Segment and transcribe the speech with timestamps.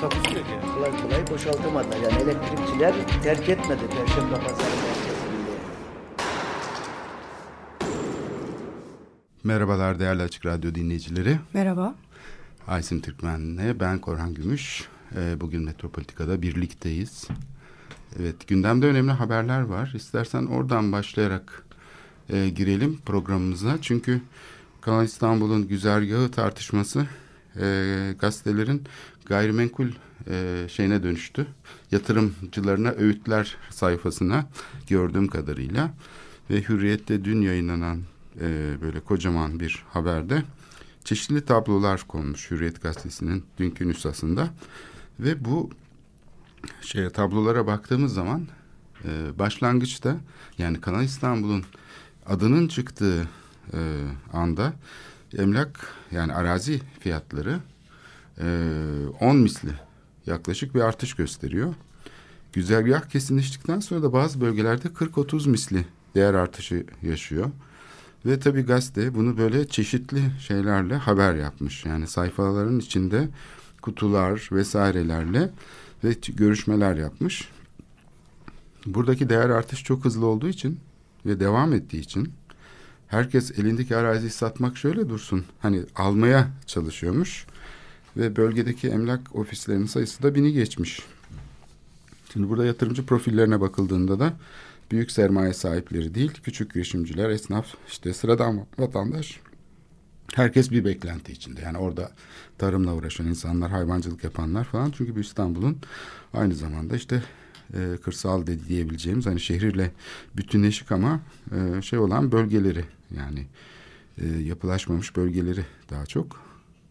[0.00, 0.74] Takusu yok yani.
[0.74, 1.96] kolay kolay boşaltamadılar.
[1.96, 5.30] Yani elektrikçiler terk etmedi Perşembe Pazarı merkezini.
[9.44, 11.38] Merhabalar değerli Açık Radyo dinleyicileri.
[11.52, 11.94] Merhaba.
[12.68, 14.88] Aysin Türkmen'le ben Korhan Gümüş.
[15.16, 17.28] Ee, Bugün Metropolitika'da birlikteyiz.
[18.20, 19.92] Evet gündemde önemli haberler var.
[19.94, 21.64] İstersen oradan başlayarak
[22.28, 23.78] e, girelim programımıza.
[23.82, 24.20] Çünkü
[24.80, 27.06] Kanal İstanbul'un güzergahı tartışması
[27.56, 28.84] e, gazetelerin
[29.26, 29.88] gayrimenkul
[30.30, 31.46] e, şeyine dönüştü.
[31.90, 34.48] Yatırımcılarına öğütler sayfasına
[34.88, 35.94] gördüğüm kadarıyla.
[36.50, 38.00] Ve Hürriyet'te dün yayınlanan
[38.40, 40.42] e, böyle kocaman bir haberde
[41.04, 44.48] çeşitli tablolar konmuş Hürriyet Gazetesi'nin dünkü nüshasında.
[45.20, 45.70] Ve bu
[46.80, 48.46] şey tablolara baktığımız zaman
[49.04, 50.16] e, başlangıçta
[50.58, 51.64] yani Kanal İstanbul'un
[52.26, 53.28] adının çıktığı
[53.72, 53.80] e,
[54.32, 54.72] anda
[55.38, 57.58] emlak yani arazi fiyatları
[58.38, 58.46] e,
[59.20, 59.70] 10 misli
[60.26, 61.74] yaklaşık bir artış gösteriyor.
[62.52, 67.50] Güzergah kesinleştikten sonra da bazı bölgelerde 40-30 misli değer artışı yaşıyor.
[68.26, 71.84] Ve tabii gazete bunu böyle çeşitli şeylerle haber yapmış.
[71.84, 73.28] Yani sayfaların içinde
[73.82, 75.50] kutular vesairelerle
[76.04, 77.48] ve görüşmeler yapmış.
[78.86, 80.80] Buradaki değer artış çok hızlı olduğu için
[81.26, 82.32] ve devam ettiği için
[83.10, 85.44] herkes elindeki araziyi satmak şöyle dursun.
[85.60, 87.46] Hani almaya çalışıyormuş
[88.16, 91.00] ve bölgedeki emlak ofislerinin sayısı da bini geçmiş.
[92.32, 94.32] Şimdi burada yatırımcı profillerine bakıldığında da
[94.90, 99.40] büyük sermaye sahipleri değil, küçük girişimciler, esnaf, işte sıradan vatandaş
[100.34, 101.60] herkes bir beklenti içinde.
[101.60, 102.10] Yani orada
[102.58, 104.90] tarımla uğraşan insanlar, hayvancılık yapanlar falan.
[104.90, 105.78] Çünkü bu İstanbul'un
[106.34, 107.22] aynı zamanda işte
[107.74, 109.90] e, kırsal de diyebileceğimiz hani şehirle
[110.36, 111.20] bütünleşik ama
[111.52, 112.84] e, şey olan bölgeleri
[113.16, 113.46] yani
[114.18, 116.40] e, yapılaşmamış bölgeleri daha çok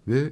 [0.07, 0.31] ve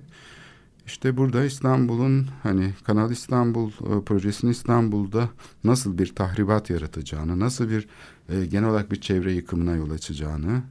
[0.86, 5.30] işte burada İstanbul'un hani Kanal İstanbul e, projesinin İstanbul'da
[5.64, 7.88] nasıl bir tahribat yaratacağını, nasıl bir
[8.30, 10.62] e, genel olarak bir çevre yıkımına yol açacağını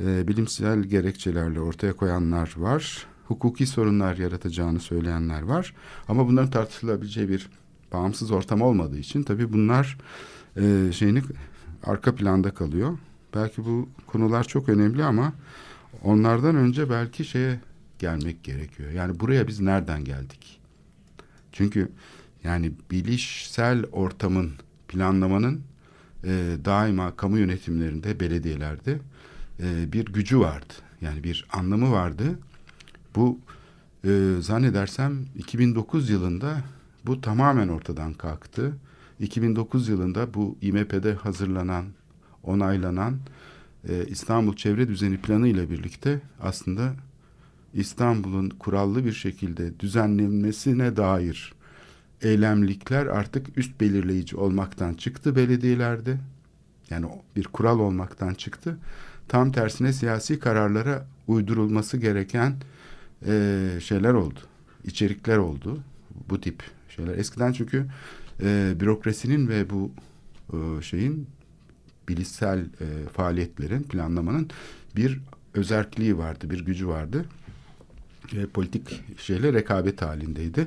[0.00, 3.06] e, bilimsel gerekçelerle ortaya koyanlar var.
[3.26, 5.74] Hukuki sorunlar yaratacağını söyleyenler var.
[6.08, 7.50] Ama bunların tartışılabileceği bir
[7.92, 9.98] bağımsız ortam olmadığı için tabii bunlar
[10.56, 11.22] e, şeyini
[11.84, 12.98] arka planda kalıyor.
[13.34, 15.32] Belki bu konular çok önemli ama
[16.02, 17.60] onlardan önce belki şeye
[17.98, 18.90] gelmek gerekiyor.
[18.90, 20.60] Yani buraya biz nereden geldik?
[21.52, 21.88] Çünkü
[22.44, 24.52] yani bilişsel ortamın
[24.88, 25.60] planlamanın
[26.24, 28.98] e, daima kamu yönetimlerinde, belediyelerde
[29.60, 30.74] e, bir gücü vardı.
[31.00, 32.38] Yani bir anlamı vardı.
[33.16, 33.38] Bu
[34.04, 36.62] e, zannedersem 2009 yılında
[37.06, 38.76] bu tamamen ortadan kalktı.
[39.20, 41.84] 2009 yılında bu İMP'de hazırlanan,
[42.42, 43.18] onaylanan
[43.88, 46.92] e, İstanbul Çevre Düzeni Planı ile birlikte aslında
[47.74, 51.54] İstanbul'un kurallı bir şekilde düzenlenmesine dair
[52.22, 56.18] eylemlikler artık üst belirleyici olmaktan çıktı belediyelerde.
[56.90, 57.06] Yani
[57.36, 58.78] bir kural olmaktan çıktı.
[59.28, 62.56] Tam tersine siyasi kararlara uydurulması gereken
[63.26, 64.40] e, şeyler oldu.
[64.84, 65.80] içerikler oldu.
[66.30, 66.62] Bu tip
[66.96, 67.18] şeyler.
[67.18, 67.86] Eskiden çünkü
[68.42, 69.90] e, bürokrasinin ve bu
[70.52, 71.26] e, şeyin
[72.08, 74.50] bilişsel e, faaliyetlerin, planlamanın
[74.96, 75.20] bir
[75.54, 77.24] özerkliği vardı, bir gücü vardı.
[78.32, 80.66] E, politik şeyle rekabet halindeydi.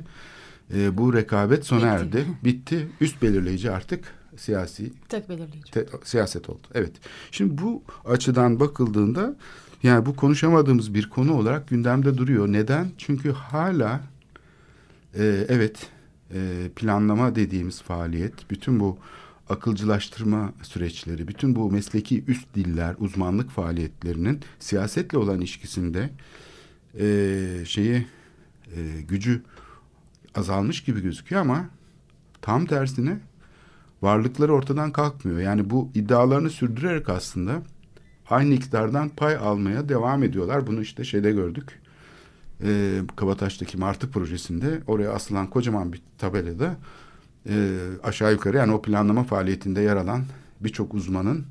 [0.73, 2.17] E, bu rekabet sona Bitti.
[2.17, 2.87] erdi, bitti.
[3.01, 5.71] Üst belirleyici artık siyasi Tek belirleyici.
[5.71, 6.61] te- siyaset oldu.
[6.73, 6.91] Evet.
[7.31, 9.35] Şimdi bu açıdan bakıldığında
[9.83, 12.47] yani bu konuşamadığımız bir konu olarak gündemde duruyor.
[12.47, 12.91] Neden?
[12.97, 14.01] Çünkü hala
[15.15, 15.87] e, evet
[16.33, 18.97] e, planlama dediğimiz faaliyet, bütün bu
[19.49, 26.09] akılcılaştırma süreçleri, bütün bu mesleki üst diller, uzmanlık faaliyetlerinin siyasetle olan ilişkisinde
[26.99, 28.07] e, şeyi
[28.75, 29.41] e, gücü
[30.35, 31.69] azalmış gibi gözüküyor ama
[32.41, 33.19] tam tersine
[34.01, 35.39] varlıkları ortadan kalkmıyor.
[35.39, 37.61] Yani bu iddialarını sürdürerek aslında
[38.29, 40.67] aynı iktidardan pay almaya devam ediyorlar.
[40.67, 41.79] Bunu işte şeyde gördük.
[42.63, 46.77] Ee, Kabataş'taki Martı projesinde oraya asılan kocaman bir tabelada
[47.49, 50.23] e, aşağı yukarı yani o planlama faaliyetinde yer alan
[50.59, 51.45] birçok uzmanın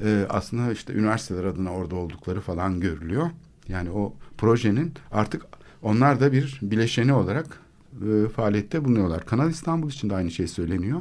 [0.00, 3.30] e, aslında işte üniversiteler adına orada oldukları falan görülüyor.
[3.68, 5.42] Yani o projenin artık
[5.82, 7.60] onlar da bir bileşeni olarak
[8.08, 9.26] e, faaliyette bulunuyorlar.
[9.26, 11.00] Kanal İstanbul için de aynı şey söyleniyor.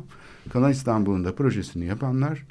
[0.53, 2.45] Kanal İstanbul'un da projesini yapanlar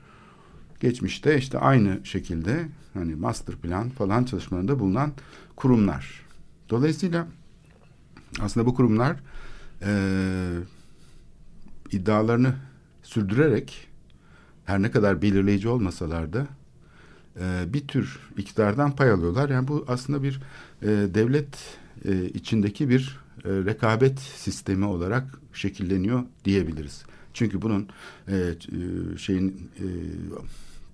[0.80, 5.12] geçmişte işte aynı şekilde hani master plan falan çalışmalarında bulunan
[5.56, 6.25] kurumlar.
[6.70, 7.26] Dolayısıyla
[8.40, 9.16] aslında bu kurumlar
[9.82, 9.92] e,
[11.92, 12.54] iddialarını
[13.02, 13.88] sürdürerek
[14.64, 16.46] her ne kadar belirleyici olmasalar da
[17.40, 19.48] e, bir tür iktidardan pay alıyorlar.
[19.48, 20.40] Yani bu aslında bir
[20.82, 27.04] e, devlet e, içindeki bir e, rekabet sistemi olarak şekilleniyor diyebiliriz.
[27.34, 27.88] Çünkü bunun
[28.28, 29.86] e, e, şeyin e,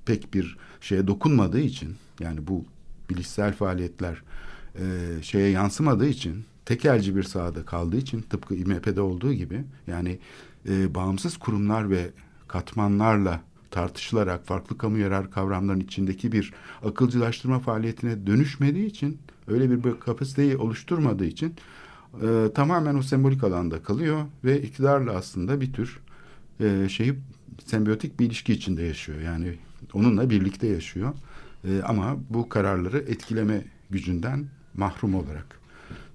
[0.07, 2.65] pek bir şeye dokunmadığı için yani bu
[3.11, 4.23] bilişsel faaliyetler
[4.79, 4.83] e,
[5.23, 10.19] şeye yansımadığı için tekelci bir sahada kaldığı için tıpkı İMP'de olduğu gibi yani
[10.69, 12.11] e, bağımsız kurumlar ve
[12.49, 13.41] katmanlarla
[13.71, 16.53] tartışılarak farklı kamu yarar kavramların içindeki bir
[16.85, 21.55] akılcılaştırma faaliyetine dönüşmediği için öyle bir kapasiteyi oluşturmadığı için
[22.23, 26.01] e, tamamen o sembolik alanda kalıyor ve iktidarla aslında bir tür
[26.61, 27.15] e, şeyi
[27.67, 29.21] sembiyotik bir ilişki içinde yaşıyor.
[29.21, 29.59] Yani
[29.93, 31.15] onunla birlikte yaşıyor.
[31.65, 34.47] E, ama bu kararları etkileme gücünden
[34.77, 35.61] mahrum olarak.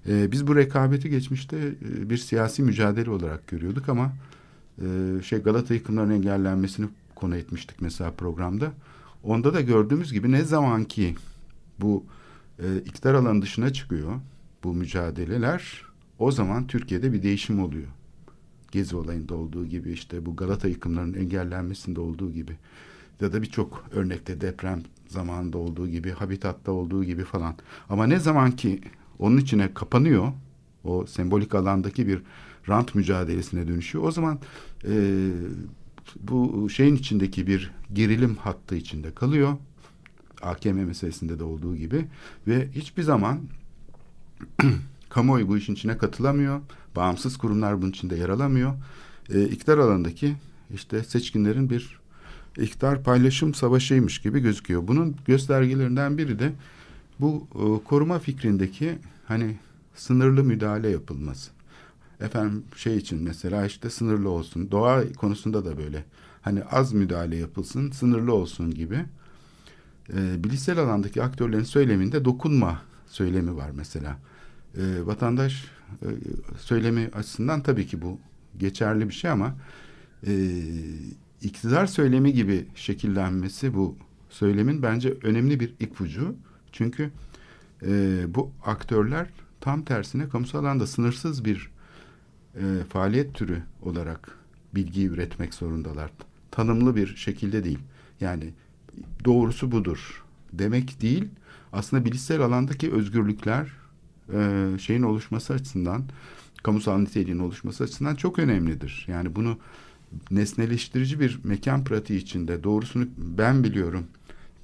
[0.08, 4.12] E, biz bu rekabeti geçmişte e, bir siyasi mücadele olarak görüyorduk ama
[4.78, 4.86] e,
[5.22, 8.72] şey Galata yıkımlarının engellenmesini konu etmiştik mesela programda.
[9.22, 11.16] Onda da gördüğümüz gibi ne zaman ki
[11.80, 12.04] bu
[12.58, 14.12] e, iktidar alanı dışına çıkıyor
[14.64, 15.82] bu mücadeleler
[16.18, 17.88] o zaman Türkiye'de bir değişim oluyor.
[18.72, 22.56] Gezi olayında olduğu gibi işte bu Galata yıkımlarının engellenmesinde olduğu gibi
[23.20, 27.54] ya da birçok örnekte deprem zamanında olduğu gibi, habitatta olduğu gibi falan.
[27.88, 28.80] Ama ne zaman ki
[29.18, 30.32] onun içine kapanıyor,
[30.84, 32.22] o sembolik alandaki bir
[32.68, 34.04] rant mücadelesine dönüşüyor.
[34.04, 34.38] O zaman
[34.84, 35.30] e,
[36.20, 39.56] bu şeyin içindeki bir gerilim hattı içinde kalıyor.
[40.42, 42.06] AKM meselesinde de olduğu gibi
[42.46, 43.40] ve hiçbir zaman
[45.08, 46.60] kamuoyu bu işin içine katılamıyor.
[46.96, 48.74] Bağımsız kurumlar bunun içinde yer alamıyor.
[49.34, 50.36] E, iktidar alanındaki
[50.74, 51.98] işte seçkinlerin bir
[52.56, 54.88] iktidar paylaşım savaşıymış gibi gözüküyor.
[54.88, 56.52] Bunun göstergelerinden biri de
[57.20, 59.56] bu e, koruma fikrindeki hani
[59.94, 61.50] sınırlı müdahale yapılması.
[62.20, 64.70] Efendim şey için mesela işte sınırlı olsun.
[64.70, 66.04] Doğa konusunda da böyle.
[66.42, 69.04] Hani az müdahale yapılsın, sınırlı olsun gibi.
[70.12, 74.18] E, bilişsel alandaki aktörlerin söyleminde dokunma söylemi var mesela.
[74.76, 75.64] E, vatandaş
[76.02, 76.08] e,
[76.58, 78.18] söylemi açısından tabii ki bu
[78.58, 79.54] geçerli bir şey ama
[80.26, 80.32] e,
[81.42, 83.96] iktidar söylemi gibi şekillenmesi bu
[84.30, 86.34] söylemin bence önemli bir ipucu.
[86.72, 87.10] Çünkü
[87.82, 89.28] e, bu aktörler
[89.60, 91.70] tam tersine kamusal alanda sınırsız bir
[92.54, 94.38] e, faaliyet türü olarak
[94.74, 96.10] bilgi üretmek zorundalar.
[96.50, 97.78] Tanımlı bir şekilde değil.
[98.20, 98.52] Yani
[99.24, 101.28] doğrusu budur demek değil.
[101.72, 103.72] Aslında bilişsel alandaki özgürlükler
[104.32, 106.04] e, şeyin oluşması açısından,
[106.62, 109.04] kamusal niteliğin oluşması açısından çok önemlidir.
[109.08, 109.58] Yani bunu
[110.30, 114.06] nesneleştirici bir mekan pratiği içinde doğrusunu ben biliyorum,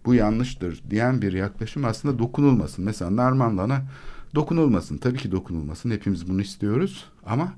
[0.05, 2.85] bu yanlıştır diyen bir yaklaşım aslında dokunulmasın.
[2.85, 3.83] Mesela Narmanlan'a
[4.35, 4.97] dokunulmasın.
[4.97, 5.91] Tabii ki dokunulmasın.
[5.91, 7.53] Hepimiz bunu istiyoruz ama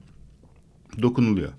[1.03, 1.53] dokunuluyor.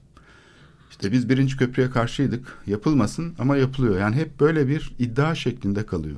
[0.90, 2.58] İşte biz birinci köprüye karşıydık.
[2.68, 4.00] Yapılmasın ama yapılıyor.
[4.00, 6.18] Yani hep böyle bir iddia şeklinde kalıyor.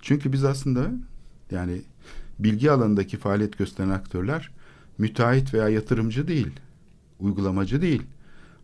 [0.00, 0.90] Çünkü biz aslında
[1.50, 1.82] yani
[2.38, 4.50] bilgi alanındaki faaliyet gösteren aktörler
[4.98, 6.50] müteahhit veya yatırımcı değil,
[7.20, 8.02] uygulamacı değil.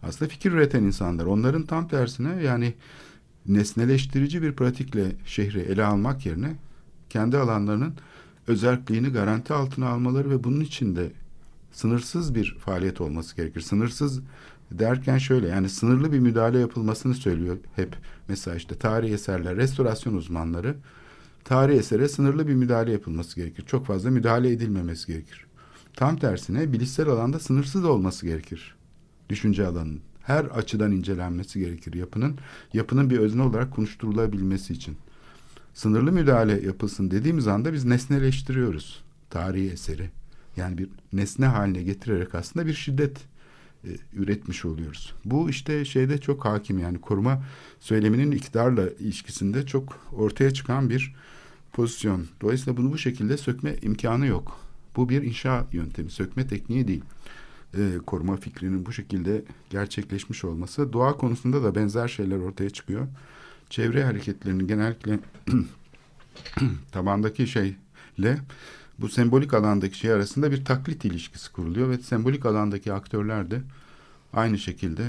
[0.03, 1.27] Aslında fikir üreten insanlar.
[1.27, 2.75] Onların tam tersine yani
[3.47, 6.57] nesneleştirici bir pratikle şehri ele almak yerine
[7.11, 7.95] kendi alanlarının
[8.47, 11.13] özelliğini garanti altına almaları ve bunun içinde
[11.73, 13.61] sınırsız bir faaliyet olması gerekir.
[13.61, 14.21] Sınırsız
[14.71, 17.97] derken şöyle yani sınırlı bir müdahale yapılmasını söylüyor hep.
[18.29, 20.75] Mesela işte tarihi eserler, restorasyon uzmanları
[21.45, 23.65] tarihi esere sınırlı bir müdahale yapılması gerekir.
[23.67, 25.47] Çok fazla müdahale edilmemesi gerekir.
[25.95, 28.76] Tam tersine bilişsel alanda sınırsız olması gerekir.
[29.29, 32.39] Düşünce alanının her açıdan incelenmesi gerekir yapının.
[32.73, 34.97] Yapının bir özne olarak konuşturulabilmesi için.
[35.75, 40.11] Sınırlı müdahale yapılsın dediğimiz anda biz nesneleştiriyoruz tarihi eseri.
[40.57, 43.19] Yani bir nesne haline getirerek aslında bir şiddet
[43.85, 45.15] e, üretmiş oluyoruz.
[45.25, 47.45] Bu işte şeyde çok hakim yani koruma
[47.81, 51.15] söyleminin iktidarla ilişkisinde çok ortaya çıkan bir
[51.73, 52.27] pozisyon.
[52.41, 54.61] Dolayısıyla bunu bu şekilde sökme imkanı yok.
[54.97, 57.03] Bu bir inşa yöntemi, sökme tekniği değil.
[57.77, 60.93] E, koruma fikrinin bu şekilde gerçekleşmiş olması.
[60.93, 63.07] Doğa konusunda da benzer şeyler ortaya çıkıyor.
[63.71, 65.19] Çevre hareketlerinin genellikle
[66.93, 68.39] tabandaki şeyle
[68.99, 73.61] bu sembolik alandaki şey arasında bir taklit ilişkisi kuruluyor ve sembolik alandaki aktörler de
[74.33, 75.05] aynı şekilde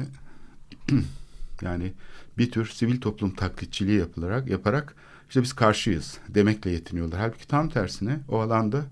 [1.62, 1.94] yani
[2.38, 4.96] bir tür sivil toplum taklitçiliği yapılarak yaparak
[5.30, 7.20] işte biz karşıyız demekle yetiniyorlar.
[7.20, 8.86] Halbuki tam tersine o alanda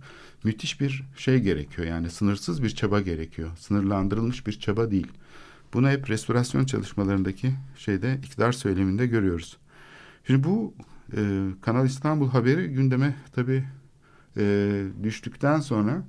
[0.45, 1.87] müthiş bir şey gerekiyor.
[1.87, 3.51] Yani sınırsız bir çaba gerekiyor.
[3.57, 5.07] Sınırlandırılmış bir çaba değil.
[5.73, 9.57] Bunu hep restorasyon çalışmalarındaki şeyde iktidar söyleminde görüyoruz.
[10.27, 10.73] Şimdi bu
[11.17, 13.63] e, Kanal İstanbul haberi gündeme tabii
[14.37, 16.03] e, düştükten sonra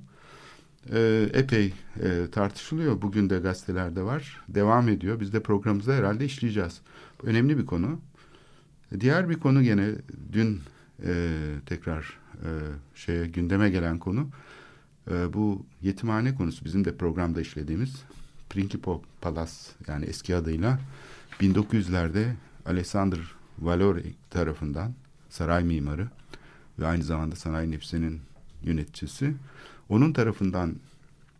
[0.93, 3.01] e, epey e, tartışılıyor.
[3.01, 4.41] Bugün de gazetelerde var.
[4.49, 5.19] Devam ediyor.
[5.19, 6.81] Biz de programımızda herhalde işleyeceğiz.
[7.23, 7.99] Önemli bir konu.
[8.99, 9.89] Diğer bir konu gene
[10.33, 10.61] dün
[11.05, 11.33] e,
[11.65, 12.49] tekrar e,
[12.95, 14.27] şeye gündeme gelen konu
[15.11, 18.03] e, bu yetimhane konusu bizim de programda işlediğimiz
[18.49, 19.51] Principal Palace
[19.87, 20.79] yani eski adıyla
[21.41, 22.33] 1900'lerde
[22.65, 23.19] Alexander
[23.59, 24.93] Valori tarafından
[25.29, 26.07] saray mimarı
[26.79, 28.21] ve aynı zamanda sanayi nefsinin
[28.63, 29.33] yöneticisi
[29.89, 30.75] onun tarafından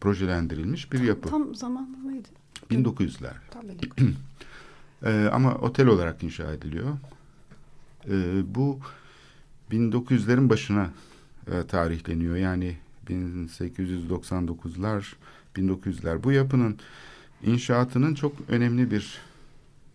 [0.02, 1.30] projelendirilmiş bir yapı.
[1.30, 2.28] Tam zamanı neydi?
[2.72, 3.34] 1900'ler.
[3.52, 4.16] Tam benim.
[5.06, 6.98] Ee, ama otel olarak inşa ediliyor.
[8.10, 8.80] Ee, bu
[9.72, 10.90] 1900'lerin başına
[11.52, 12.36] e, tarihleniyor.
[12.36, 12.78] Yani
[13.10, 15.14] 1899'lar,
[15.56, 16.24] 1900'ler.
[16.24, 16.78] Bu yapının
[17.44, 19.22] inşaatının çok önemli bir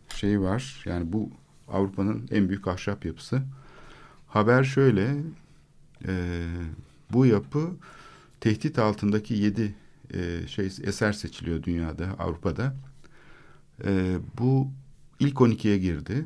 [0.08, 0.82] şeyi var.
[0.84, 1.30] Yani bu
[1.68, 3.42] Avrupa'nın en büyük ahşap yapısı.
[4.28, 5.16] Haber şöyle,
[6.08, 6.44] e,
[7.12, 7.70] bu yapı
[8.40, 9.74] tehdit altındaki yedi
[10.14, 12.74] e, şey eser seçiliyor dünyada, Avrupa'da.
[13.84, 14.68] E, bu
[15.20, 16.24] ilk 12'ye girdi.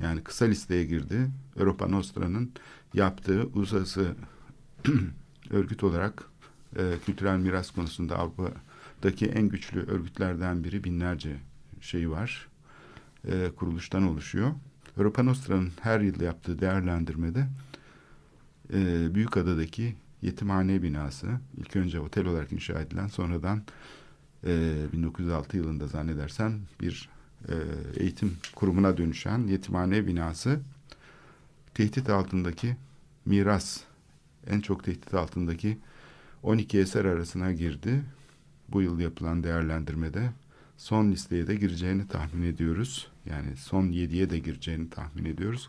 [0.00, 1.30] Yani kısa listeye girdi.
[1.56, 2.52] Europa Nostra'nın
[2.94, 4.14] yaptığı uluslararası
[5.50, 6.24] örgüt olarak
[6.76, 11.36] e, kültürel miras konusunda Avrupa'daki en güçlü örgütlerden biri binlerce
[11.80, 12.48] şey var.
[13.28, 14.50] E, kuruluştan oluşuyor.
[14.98, 17.48] Europa Nostra'nın her yıl yaptığı değerlendirmede
[18.72, 21.26] e, Büyükada'daki yetimhane binası
[21.56, 23.62] ilk önce otel olarak inşa edilen sonradan
[24.46, 27.08] e, 1906 yılında zannedersem bir
[27.48, 27.54] e,
[27.96, 30.60] eğitim kurumuna dönüşen yetimhane binası
[31.74, 32.76] tehdit altındaki
[33.24, 33.80] miras
[34.46, 35.78] en çok tehdit altındaki
[36.42, 38.02] 12 eser arasına girdi.
[38.68, 40.30] Bu yıl yapılan değerlendirmede
[40.76, 43.08] son listeye de gireceğini tahmin ediyoruz.
[43.26, 45.68] Yani son 7'ye de gireceğini tahmin ediyoruz.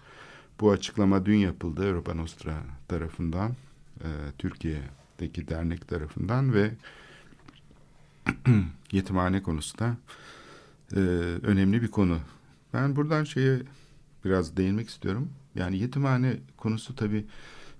[0.59, 3.51] Bu açıklama dün yapıldı Europa Nostra tarafından,
[3.99, 4.07] e,
[4.38, 6.71] Türkiye'deki dernek tarafından ve
[8.91, 9.97] yetimhane konusu da
[10.96, 11.00] e,
[11.43, 12.19] önemli bir konu.
[12.74, 13.62] Ben buradan şeye
[14.25, 15.29] biraz değinmek istiyorum.
[15.55, 17.25] Yani yetimhane konusu tabii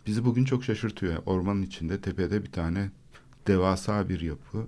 [0.08, 1.24] bizi bugün çok şaşırtıyor.
[1.26, 2.92] Ormanın içinde tepede bir tane
[3.48, 4.68] devasa bir yapı.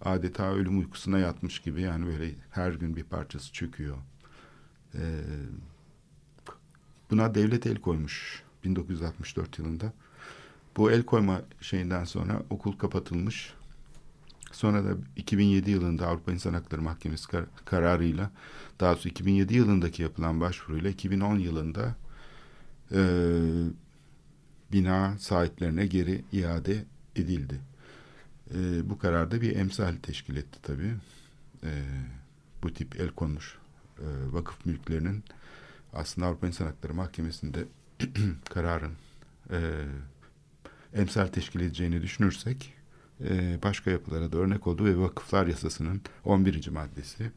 [0.00, 3.96] Adeta ölüm uykusuna yatmış gibi yani böyle her gün bir parçası çöküyor.
[4.94, 5.00] Ee,
[7.10, 9.92] buna devlet el koymuş 1964 yılında.
[10.76, 13.54] Bu el koyma şeyinden sonra okul kapatılmış.
[14.58, 18.30] Sonra da 2007 yılında Avrupa İnsan Hakları Mahkemesi kar kararıyla
[18.80, 21.94] daha sonra 2007 yılındaki yapılan başvuruyla 2010 yılında
[22.92, 23.00] e,
[24.72, 26.84] bina sahiplerine geri iade
[27.16, 27.60] edildi.
[28.54, 30.94] E, bu kararda bir emsal teşkil etti tabii.
[31.64, 31.72] E,
[32.62, 33.58] bu tip el konmuş
[33.98, 35.24] e, vakıf mülklerinin
[35.92, 37.64] aslında Avrupa İnsan Hakları Mahkemesi'nde
[38.50, 38.92] kararın
[39.50, 39.58] e,
[40.94, 42.77] emsal teşkil edeceğini düşünürsek
[43.24, 46.68] e, başka yapılara da örnek oldu ve vakıflar yasasının 11.
[46.68, 47.30] maddesi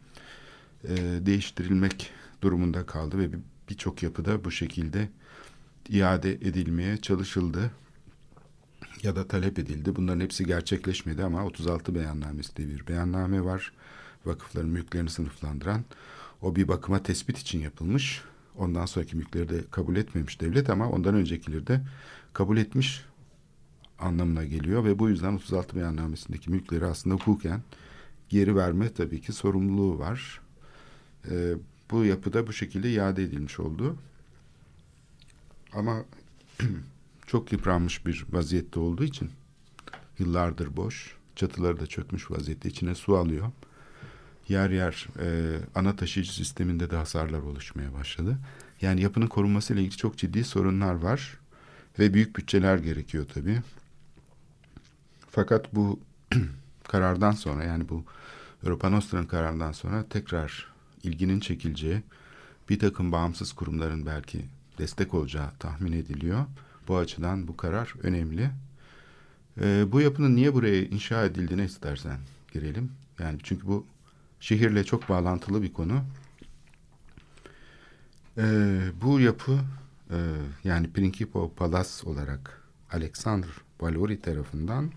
[0.83, 0.95] e,
[1.25, 2.11] değiştirilmek
[2.41, 3.29] durumunda kaldı ve
[3.69, 5.09] birçok yapıda bu şekilde
[5.89, 7.71] iade edilmeye çalışıldı
[9.03, 9.95] ya da talep edildi.
[9.95, 13.71] Bunların hepsi gerçekleşmedi ama 36 beyannamesi diye bir beyanname var.
[14.25, 15.83] Vakıfların mülklerini sınıflandıran.
[16.41, 18.21] O bir bakıma tespit için yapılmış.
[18.57, 21.81] Ondan sonraki mülkleri de kabul etmemiş devlet ama ondan öncekileri de
[22.33, 23.05] kabul etmiş
[24.01, 27.61] anlamına geliyor ve bu yüzden 36 beyannamesindeki mülkleri aslında hukuken
[28.29, 30.41] geri verme tabii ki sorumluluğu var.
[31.29, 31.53] Ee,
[31.91, 33.97] bu yapıda bu şekilde iade edilmiş oldu.
[35.73, 36.05] Ama
[37.27, 39.29] çok yıpranmış bir vaziyette olduğu için
[40.19, 43.51] yıllardır boş, çatıları da çökmüş vaziyette içine su alıyor.
[44.47, 48.37] Yer yer e, ana taşıyıcı sisteminde de hasarlar oluşmaya başladı.
[48.81, 51.39] Yani yapının korunması ile ilgili çok ciddi sorunlar var
[51.99, 53.61] ve büyük bütçeler gerekiyor tabii.
[55.31, 55.99] Fakat bu
[56.83, 58.03] karardan sonra yani bu
[58.63, 60.67] Europa Nostra'nın kararından sonra tekrar
[61.03, 62.01] ilginin çekileceği
[62.69, 64.45] bir takım bağımsız kurumların belki
[64.77, 66.45] destek olacağı tahmin ediliyor.
[66.87, 68.49] Bu açıdan bu karar önemli.
[69.61, 72.17] Ee, bu yapının niye buraya inşa edildiğine istersen
[72.53, 72.91] girelim.
[73.19, 73.85] Yani çünkü bu
[74.39, 76.01] şehirle çok bağlantılı bir konu.
[78.37, 79.59] Ee, bu yapı
[80.11, 80.17] e,
[80.63, 82.61] yani Principal Palace olarak
[82.91, 83.49] Alexander
[83.81, 84.91] Valori tarafından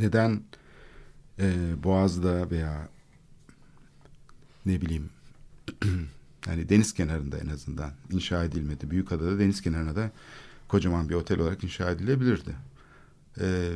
[0.00, 0.42] neden
[1.38, 2.88] e, Boğaz'da veya
[4.66, 5.10] ne bileyim
[6.46, 8.90] Yani deniz kenarında en azından inşa edilmedi.
[8.90, 10.10] Büyükada'da deniz kenarına da
[10.68, 12.56] kocaman bir otel olarak inşa edilebilirdi.
[13.40, 13.72] Ee,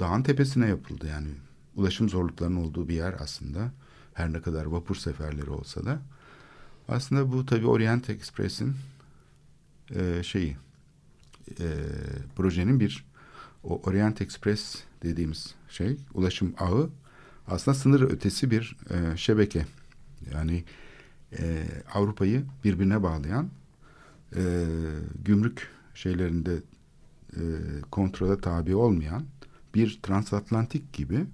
[0.00, 1.28] dağın tepesine yapıldı yani.
[1.76, 3.72] Ulaşım zorluklarının olduğu bir yer aslında.
[4.14, 5.98] Her ne kadar vapur seferleri olsa da.
[6.88, 8.74] Aslında bu tabii Orient Express'in
[9.94, 10.56] e, şeyi
[11.60, 11.66] e,
[12.36, 13.04] projenin bir
[13.64, 16.90] o Orient Express dediğimiz şey ulaşım ağı
[17.46, 19.66] aslında sınır ötesi bir e, şebeke.
[20.32, 20.64] Yani
[21.38, 21.64] e,
[21.94, 23.50] Avrupa'yı birbirine bağlayan
[24.36, 24.64] e,
[25.24, 26.54] gümrük şeylerinde
[27.36, 27.40] e,
[27.90, 29.24] kontrole tabi olmayan
[29.74, 31.26] bir transatlantik gibi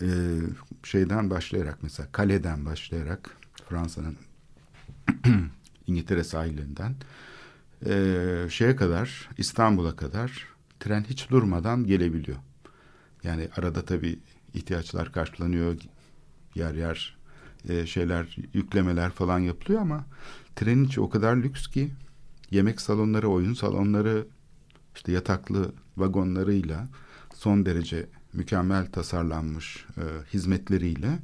[0.00, 0.08] e,
[0.82, 3.36] şeyden başlayarak mesela Kale'den başlayarak
[3.68, 4.16] Fransa'nın
[5.86, 6.94] İngiltere sahillerinden
[7.86, 10.46] e, şeye kadar İstanbul'a kadar
[10.80, 12.38] tren hiç durmadan gelebiliyor.
[13.22, 14.18] Yani arada tabii
[14.54, 15.76] ihtiyaçlar karşılanıyor.
[16.54, 17.16] Yer yer
[17.68, 20.04] e, şeyler yüklemeler falan yapılıyor ama
[20.56, 21.90] trenin içi o kadar lüks ki
[22.50, 24.26] yemek salonları, oyun salonları,
[24.94, 26.88] işte yataklı vagonlarıyla
[27.34, 30.02] son derece mükemmel tasarlanmış e,
[30.34, 31.18] hizmetleriyle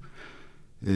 [0.86, 0.92] e,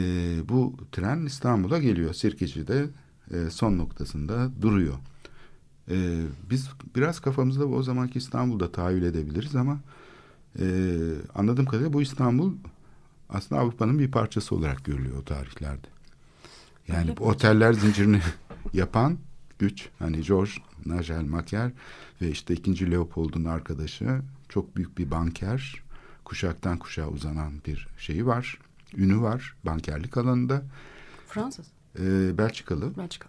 [0.49, 2.15] bu tren İstanbul'a geliyor.
[2.15, 2.89] Sirkeci'de
[3.31, 4.95] e, son noktasında duruyor.
[5.91, 9.81] E, biz biraz kafamızda o zamanki İstanbul'da tahayyül edebiliriz ama
[10.59, 10.65] e,
[11.35, 12.53] anladığım kadarıyla bu İstanbul
[13.29, 15.87] aslında Avrupa'nın bir parçası olarak görülüyor o tarihlerde.
[16.89, 18.21] Yani bu oteller zincirini
[18.73, 19.19] yapan
[19.59, 20.51] güç hani George
[20.87, 21.73] Nigel Macaire
[22.23, 25.83] ve işte ikinci Leopold'un arkadaşı çok büyük bir banker
[26.25, 28.59] kuşaktan kuşağa uzanan bir şeyi var.
[28.97, 30.63] Ünü var bankerlik alanında.
[31.29, 31.67] Fransız.
[31.99, 32.97] E, Belçikalı.
[32.97, 33.29] Belçika.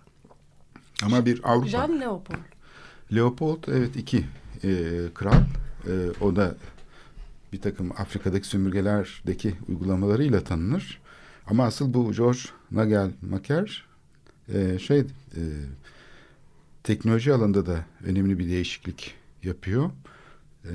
[1.05, 1.67] Ama bir Avrupa.
[1.67, 2.37] Jean Leopold.
[3.15, 4.25] Leopold evet iki
[4.63, 5.43] e, kral.
[5.87, 6.55] E, o da
[7.53, 11.01] bir takım Afrika'daki sömürgelerdeki uygulamalarıyla tanınır.
[11.47, 12.39] Ama asıl bu George
[12.71, 13.85] Nagel Maker
[14.53, 15.05] e, şey e,
[16.83, 19.89] teknoloji alanında da önemli bir değişiklik yapıyor.
[20.65, 20.73] E,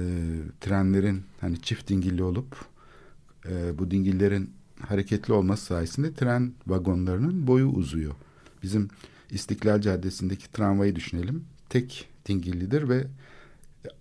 [0.61, 2.57] trenlerin hani çift dingilli olup
[3.49, 8.15] e, bu dingillerin hareketli olması sayesinde tren vagonlarının boyu uzuyor.
[8.63, 8.89] Bizim
[9.31, 11.45] İstiklal Caddesi'ndeki tramvayı düşünelim.
[11.69, 13.07] Tek dingillidir ve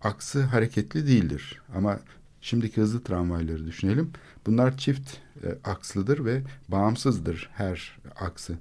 [0.01, 1.61] aksı hareketli değildir.
[1.75, 1.99] Ama
[2.41, 4.11] şimdiki hızlı tramvayları düşünelim.
[4.45, 8.57] Bunlar çift e, akslıdır ve bağımsızdır her aksı.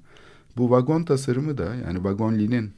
[0.57, 2.73] Bu vagon tasarımı da yani vagonlinin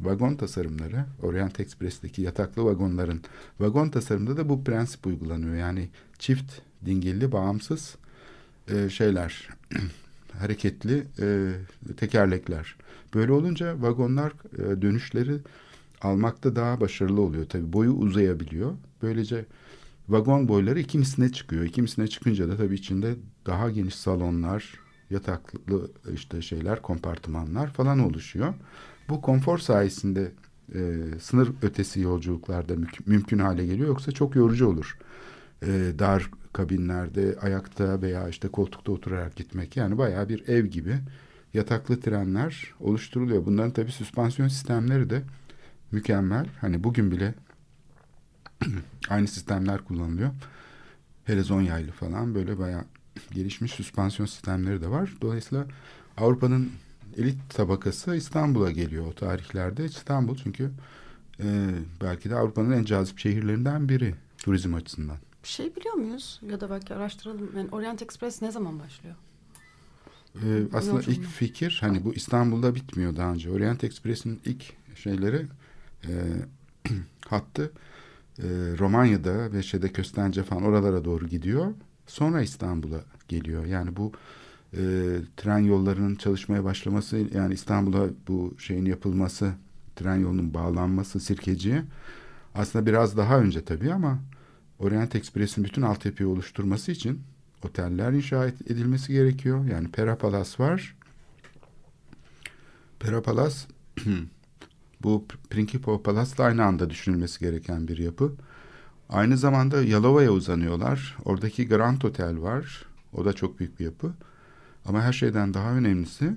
[0.00, 3.20] vagon tasarımları Orient Express'teki yataklı vagonların
[3.60, 5.54] vagon tasarımında da bu prensip uygulanıyor.
[5.54, 6.52] Yani çift
[6.86, 7.96] dingilli bağımsız
[8.68, 9.48] e, şeyler
[10.38, 11.52] hareketli e,
[11.96, 12.76] tekerlekler.
[13.14, 15.38] Böyle olunca vagonlar e, dönüşleri
[16.02, 17.46] almakta daha başarılı oluyor.
[17.48, 18.72] Tabii boyu uzayabiliyor.
[19.02, 19.46] Böylece
[20.08, 21.64] vagon boyları iki misline çıkıyor.
[21.64, 23.14] İki misline çıkınca da tabii içinde
[23.46, 28.54] daha geniş salonlar, yataklı işte şeyler, kompartımanlar falan oluşuyor.
[29.08, 30.32] Bu konfor sayesinde
[30.74, 30.80] e,
[31.20, 33.88] sınır ötesi yolculuklarda mü- mümkün hale geliyor.
[33.88, 34.98] Yoksa çok yorucu olur.
[35.62, 35.68] E,
[35.98, 40.94] dar kabinlerde ayakta veya işte koltukta oturarak gitmek yani bayağı bir ev gibi
[41.54, 43.46] yataklı trenler oluşturuluyor.
[43.46, 45.22] Bunların tabii süspansiyon sistemleri de
[45.92, 46.46] mükemmel.
[46.60, 47.34] Hani bugün bile
[49.08, 50.30] aynı sistemler kullanılıyor.
[51.24, 52.84] Helezon yaylı falan böyle bayağı
[53.30, 55.14] gelişmiş süspansiyon sistemleri de var.
[55.22, 55.66] Dolayısıyla
[56.16, 56.72] Avrupa'nın
[57.16, 59.84] elit tabakası İstanbul'a geliyor o tarihlerde.
[59.84, 60.70] İstanbul çünkü
[61.42, 61.70] e,
[62.02, 65.16] belki de Avrupa'nın en cazip şehirlerinden biri turizm açısından.
[65.42, 66.40] Bir şey biliyor muyuz?
[66.50, 67.50] Ya da belki araştıralım.
[67.56, 69.16] Yani Orient Express ne zaman başlıyor?
[70.34, 71.14] Ee, aslında Yolculuğu.
[71.14, 73.50] ilk fikir hani bu İstanbul'da bitmiyor daha önce.
[73.50, 75.46] Orient Express'in ilk şeyleri
[76.04, 76.12] e,
[77.28, 77.72] hattı
[78.38, 78.46] e,
[78.78, 81.74] Romanya'da ve şeyde Köstence falan oralara doğru gidiyor.
[82.06, 83.66] Sonra İstanbul'a geliyor.
[83.66, 84.12] Yani bu
[84.72, 84.80] e,
[85.36, 89.52] tren yollarının çalışmaya başlaması yani İstanbul'a bu şeyin yapılması
[89.96, 91.82] tren yolunun bağlanması Sirkeci'ye
[92.54, 94.18] aslında biraz daha önce tabii ama
[94.78, 97.22] Orient Express'in bütün altyapıyı oluşturması için
[97.64, 99.64] oteller inşa edilmesi gerekiyor.
[99.64, 100.96] Yani Pera Palace var.
[102.98, 103.56] Pera Palace
[105.02, 108.32] bu Principal Palace'la aynı anda düşünülmesi gereken bir yapı.
[109.08, 111.16] Aynı zamanda Yalova'ya uzanıyorlar.
[111.24, 112.86] Oradaki Grand Hotel var.
[113.12, 114.12] O da çok büyük bir yapı.
[114.84, 116.36] Ama her şeyden daha önemlisi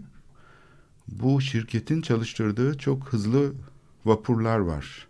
[1.08, 3.54] bu şirketin çalıştırdığı çok hızlı
[4.06, 5.08] vapurlar var.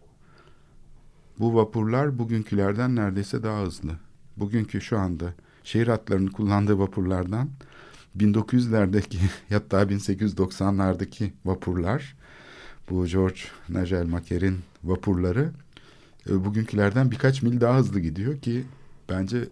[1.40, 3.92] Bu vapurlar bugünkülerden neredeyse daha hızlı.
[4.38, 7.50] Bugünkü şu anda şehir hatlarının kullandığı vapurlardan
[8.18, 9.18] 1900'lerdeki
[9.50, 12.16] hatta 1890'lardaki vapurlar
[12.90, 15.52] bu George Nigel Macare'in vapurları
[16.30, 18.64] e, bugünkülerden birkaç mil daha hızlı gidiyor ki
[19.10, 19.48] bence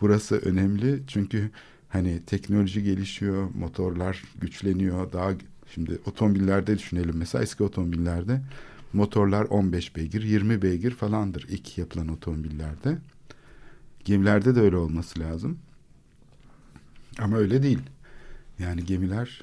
[0.00, 1.50] burası önemli çünkü
[1.96, 5.12] Hani teknoloji gelişiyor, motorlar güçleniyor.
[5.12, 5.30] Daha
[5.74, 8.40] şimdi otomobillerde düşünelim mesela eski otomobillerde
[8.92, 12.98] motorlar 15 beygir, 20 beygir falandır ilk yapılan otomobillerde.
[14.06, 15.58] Gemilerde de öyle olması lazım.
[17.18, 17.78] Ama öyle değil.
[18.58, 19.40] Yani gemiler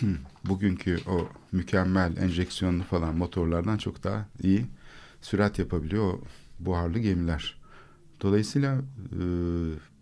[0.44, 4.66] bugünkü o mükemmel enjeksiyonlu falan motorlardan çok daha iyi
[5.20, 6.20] sürat yapabiliyor o
[6.60, 7.58] buharlı gemiler.
[8.22, 8.78] Dolayısıyla
[9.12, 9.20] e,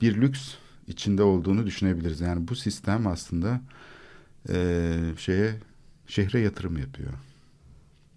[0.00, 0.54] bir lüks
[0.86, 2.20] içinde olduğunu düşünebiliriz.
[2.20, 3.60] Yani bu sistem aslında
[4.48, 5.54] e, şeye
[6.06, 7.12] şehre yatırım yapıyor.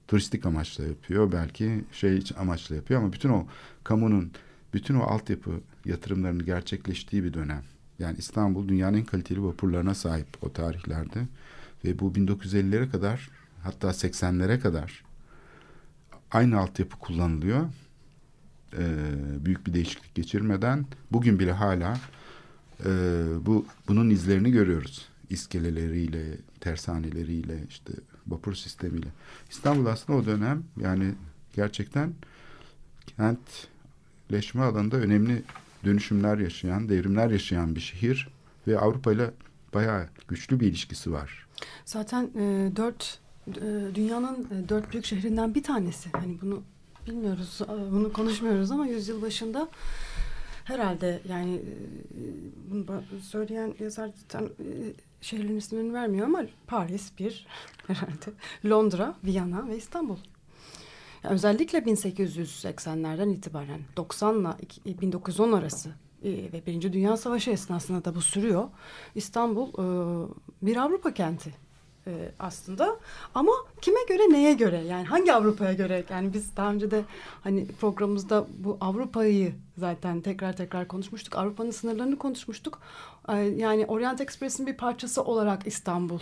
[0.08, 1.32] Turistik amaçla yapıyor.
[1.32, 3.48] Belki şey amaçla yapıyor ama bütün o
[3.84, 4.32] kamunun
[4.74, 5.52] bütün o altyapı
[5.88, 7.64] yatırımlarının gerçekleştiği bir dönem.
[8.00, 11.28] Yani İstanbul dünyanın en kaliteli vapurlarına sahip o tarihlerde.
[11.86, 13.30] Ve bu 1950'lere kadar
[13.64, 15.04] hatta 80'lere kadar
[16.32, 17.66] aynı altyapı kullanılıyor.
[18.78, 21.98] Ee, büyük bir değişiklik geçirmeden bugün bile hala
[22.86, 22.90] e,
[23.42, 25.08] bu bunun izlerini görüyoruz.
[25.30, 27.94] İskeleleriyle, tersaneleriyle, işte
[28.28, 29.08] vapur sistemiyle.
[29.50, 31.14] İstanbul aslında o dönem yani
[31.56, 32.14] gerçekten
[33.18, 35.44] kentleşme alanında önemli
[35.86, 38.28] dönüşümler yaşayan, devrimler yaşayan bir şehir
[38.68, 39.32] ve Avrupa ile
[39.74, 41.48] bayağı güçlü bir ilişkisi var.
[41.86, 46.10] Zaten e, dört e, dünyanın e, dört büyük şehrinden bir tanesi.
[46.12, 46.64] Hani bunu
[47.08, 49.70] bilmiyoruz, e, bunu konuşmuyoruz ama yüzyıl başında
[50.64, 51.62] herhalde yani e,
[52.72, 54.72] bunu söyleyen yazar zaten e,
[55.22, 57.48] şehirlerin ismini vermiyor ama Paris bir
[57.88, 58.32] herhalde,
[58.66, 60.18] Londra, Viyana ve İstanbul.
[61.24, 65.90] Özellikle 1880'lerden itibaren 90 ile 1910 arası
[66.24, 68.64] e, ve Birinci Dünya Savaşı esnasında da bu sürüyor.
[69.16, 69.84] İstanbul e,
[70.62, 71.54] bir Avrupa kenti
[72.08, 72.98] e, aslında.
[73.36, 73.52] Ama
[73.82, 74.78] kime göre neye göre?
[74.78, 76.04] Yani hangi Avrupa'ya göre?
[76.10, 77.04] Yani biz daha önce de
[77.44, 81.36] hani programımızda bu Avrupa'yı zaten tekrar tekrar konuşmuştuk.
[81.36, 82.80] Avrupa'nın sınırlarını konuşmuştuk.
[83.56, 86.20] Yani Orient Express'in bir parçası olarak İstanbul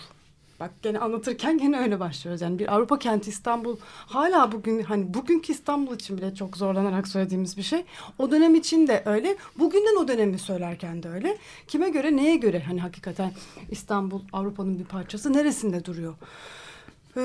[0.60, 2.42] Bak gene anlatırken gene öyle başlıyoruz.
[2.42, 7.58] Yani bir Avrupa kenti İstanbul hala bugün hani bugünkü İstanbul için bile çok zorlanarak söylediğimiz
[7.58, 7.86] bir şey.
[8.20, 9.36] O dönem için de öyle.
[9.60, 11.38] Bugünden o dönemi söylerken de öyle.
[11.68, 13.32] Kime göre neye göre hani hakikaten
[13.72, 16.16] İstanbul Avrupa'nın bir parçası neresinde duruyor?
[17.18, 17.22] Ee,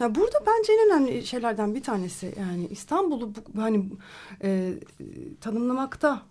[0.00, 3.84] ya burada bence en önemli şeylerden bir tanesi yani İstanbul'u hani
[4.42, 4.72] e,
[5.40, 6.22] tanımlamakta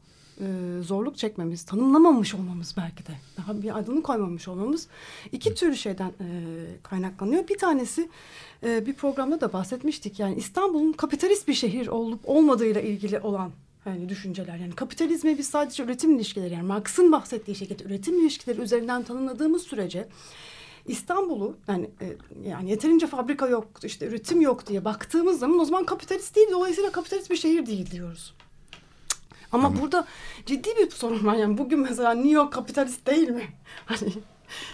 [0.41, 3.12] e, zorluk çekmemiz, tanımlamamış olmamız belki de.
[3.38, 4.88] Daha bir adını koymamış olmamız
[5.32, 6.25] iki türlü şeyden e,
[6.84, 7.47] kaynaklanıyor.
[7.47, 8.10] Bir tanesi
[8.63, 10.19] e, bir programda da bahsetmiştik.
[10.19, 13.51] Yani İstanbul'un kapitalist bir şehir olup olmadığıyla ilgili olan
[13.86, 14.56] yani düşünceler.
[14.56, 20.08] Yani kapitalizmi biz sadece üretim ilişkileri yani Marx'ın bahsettiği şekilde üretim ilişkileri üzerinden tanımladığımız sürece
[20.86, 22.17] İstanbul'u yani e,
[22.49, 26.91] yani yeterince fabrika yok, işte üretim yok diye baktığımız zaman o zaman kapitalist değil dolayısıyla
[26.91, 28.34] kapitalist bir şehir değil diyoruz.
[29.51, 30.07] Ama Ama burada
[30.45, 31.35] ciddi bir sorun var.
[31.35, 33.43] Yani bugün mesela New York kapitalist değil mi?
[33.85, 34.13] Hani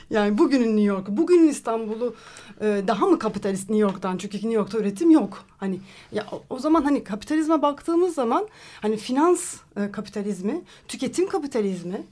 [0.09, 2.15] yani bugünün New York, bugünün İstanbul'u
[2.61, 4.17] e, daha mı kapitalist New York'tan?
[4.17, 5.43] Çünkü New York'ta üretim yok.
[5.57, 5.79] Hani
[6.11, 8.47] ya o, o zaman hani kapitalizme baktığımız zaman
[8.81, 12.03] hani finans e, kapitalizmi, tüketim kapitalizmi,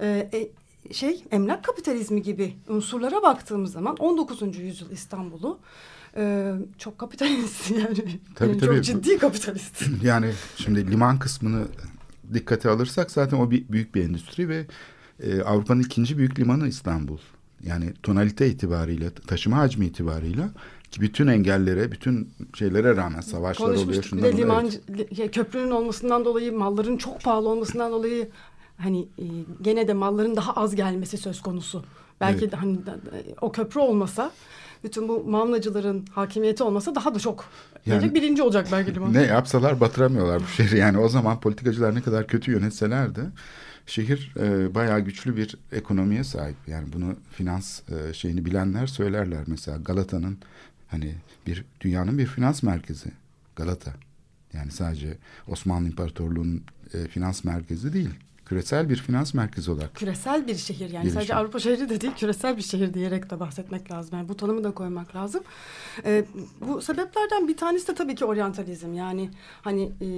[0.00, 0.50] e, e,
[0.92, 4.58] şey emlak kapitalizmi gibi unsurlara baktığımız zaman 19.
[4.58, 5.58] yüzyıl İstanbul'u
[6.16, 8.74] e, çok kapitalist yani, tabii, yani tabii.
[8.74, 9.82] çok ciddi kapitalist.
[10.02, 11.66] Yani şimdi liman kısmını
[12.34, 14.66] dikkate alırsak zaten o bir, büyük bir endüstri ve
[15.22, 17.18] e, Avrupa'nın ikinci büyük limanı İstanbul.
[17.64, 20.48] Yani tonalite itibariyle, taşıma hacmi itibariyle
[20.90, 24.02] ki bütün engellere, bütün şeylere rağmen savaşlar oluyor.
[24.02, 24.70] Şundan bir de liman,
[25.18, 25.34] evet.
[25.34, 28.28] köprünün olmasından dolayı, malların çok pahalı olmasından dolayı
[28.78, 29.24] hani e,
[29.62, 31.84] gene de malların daha az gelmesi söz konusu.
[32.20, 32.52] Belki evet.
[32.52, 32.78] de hani
[33.40, 34.30] o köprü olmasa
[34.84, 37.44] bütün bu mamlacıların hakimiyeti olmasa daha da çok
[37.86, 39.14] yani, birinci olacak belki liman.
[39.14, 40.78] Ne yapsalar batıramıyorlar bu şehri.
[40.78, 43.22] Yani o zaman politikacılar ne kadar kötü yönetseler de
[43.86, 46.56] şehir e, bayağı güçlü bir ekonomiye sahip.
[46.66, 49.44] Yani bunu finans e, şeyini bilenler söylerler.
[49.46, 50.38] Mesela Galata'nın
[50.88, 51.14] hani
[51.46, 53.10] bir dünyanın bir finans merkezi
[53.56, 53.92] Galata.
[54.52, 55.16] Yani sadece
[55.48, 56.62] Osmanlı İmparatorluğu'nun
[56.94, 58.10] e, finans merkezi değil
[58.50, 59.94] küresel bir finans merkezi olarak.
[59.94, 61.34] Küresel bir şehir yani bir sadece.
[61.34, 64.18] Avrupa şehri de değil küresel bir şehir diyerek de bahsetmek lazım.
[64.18, 65.42] Yani bu tanımı da koymak lazım.
[66.04, 66.24] Ee,
[66.60, 68.92] bu sebeplerden bir tanesi de tabii ki oryantalizm.
[68.92, 69.30] Yani
[69.62, 70.08] hani e,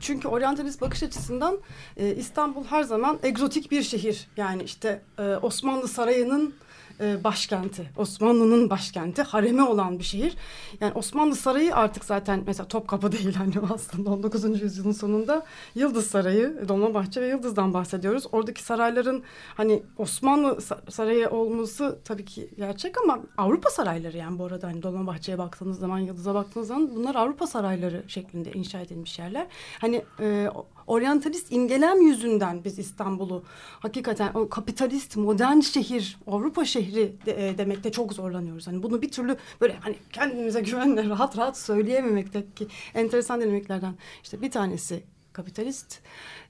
[0.00, 1.58] çünkü oryantalist bakış açısından
[1.96, 4.28] e, İstanbul her zaman egzotik bir şehir.
[4.36, 6.54] Yani işte e, Osmanlı Sarayı'nın
[7.00, 7.90] e, başkenti.
[7.96, 9.22] Osmanlı'nın başkenti.
[9.22, 10.36] Haremi olan bir şehir.
[10.80, 14.62] Yani Osmanlı Sarayı artık zaten mesela Topkapı değil hani aslında 19.
[14.62, 18.24] yüzyılın sonunda Yıldız Sarayı, Dolmabahçe ve Yıldız'dan bahsediyoruz.
[18.32, 19.22] Oradaki sarayların
[19.54, 20.58] hani Osmanlı
[20.90, 25.98] Sarayı olması tabii ki gerçek ama Avrupa sarayları yani bu arada hani Dolmabahçe'ye baktığınız zaman
[25.98, 29.46] Yıldız'a baktığınız zaman bunlar Avrupa sarayları şeklinde inşa edilmiş yerler.
[29.80, 30.48] Hani e,
[30.86, 33.44] oryantalist imgelem yüzünden biz İstanbul'u
[33.80, 38.66] hakikaten o kapitalist modern şehir, Avrupa şehri de, e, demekte çok zorlanıyoruz.
[38.66, 44.50] Hani bunu bir türlü böyle hani kendimize güvenle rahat rahat söyleyememekteki enteresan dinamiklerden işte bir
[44.50, 46.00] tanesi kapitalist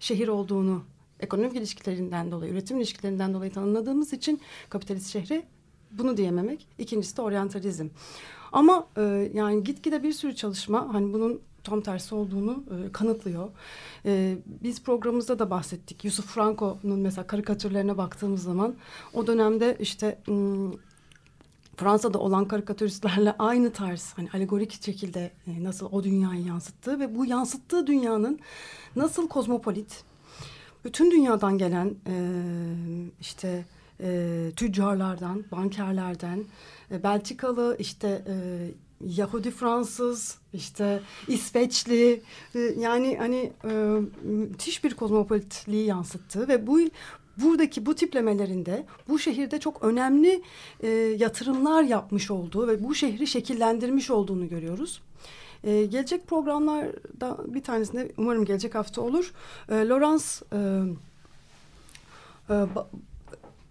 [0.01, 0.85] şehir olduğunu
[1.21, 5.43] ekonomik ilişkilerinden dolayı, üretim ilişkilerinden dolayı tanımladığımız için kapitalist şehri
[5.91, 6.69] bunu diyememek.
[6.79, 7.89] İkincisi de oryantalizm.
[8.53, 13.49] Ama e, yani gitgide bir sürü çalışma hani bunun tam tersi olduğunu e, kanıtlıyor.
[14.05, 16.05] E, biz programımızda da bahsettik.
[16.05, 18.75] Yusuf Franco'nun mesela karikatürlerine baktığımız zaman
[19.15, 20.19] o dönemde işte
[21.77, 27.27] Fransa'da olan karikatüristlerle aynı tarz hani alegorik şekilde e, nasıl o dünyayı yansıttığı ve bu
[27.27, 28.39] yansıttığı dünyanın
[28.97, 30.05] nasıl kozmopolit
[30.85, 32.15] bütün dünyadan gelen e,
[33.21, 33.65] işte
[34.01, 36.45] e, tüccarlardan, bankerlerden,
[36.91, 38.35] e, Belçikalı işte e,
[39.01, 42.23] Yahudi Fransız, işte İsveçli
[42.55, 46.81] e, yani hani e, müthiş bir kozmopolitliği yansıttığı ve bu
[47.37, 50.43] buradaki bu tiplemelerinde bu şehirde çok önemli
[50.81, 55.01] e, yatırımlar yapmış olduğu ve bu şehri şekillendirmiş olduğunu görüyoruz.
[55.65, 59.33] Ee, gelecek programlarda bir tanesinde umarım gelecek hafta olur.
[59.69, 60.59] Ee, Lawrence e,
[62.51, 62.67] e,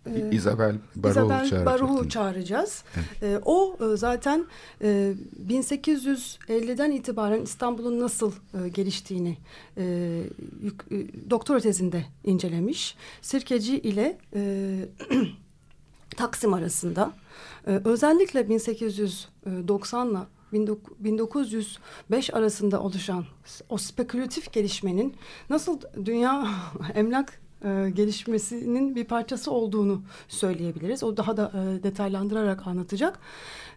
[0.06, 2.84] e, Isabel Baruch'u Isabel Baruch'u çağıracağız.
[2.96, 3.24] Evet.
[3.24, 4.46] E, o e, zaten
[4.82, 5.14] e,
[5.48, 9.38] 1850'den itibaren İstanbul'un nasıl e, geliştiğini
[9.78, 9.84] e,
[10.62, 12.96] yük, e, doktora tezinde incelemiş.
[13.22, 14.80] Sirkeci ile e,
[16.18, 17.14] Taksim arasında
[17.68, 20.18] e, özellikle 1890 ile
[21.00, 23.26] 1905 arasında oluşan
[23.70, 25.16] o spekülatif gelişmenin
[25.50, 26.48] nasıl dünya
[26.96, 31.04] emlak e, gelişmesinin bir parçası olduğunu söyleyebiliriz.
[31.04, 33.20] O daha da e, detaylandırarak anlatacak.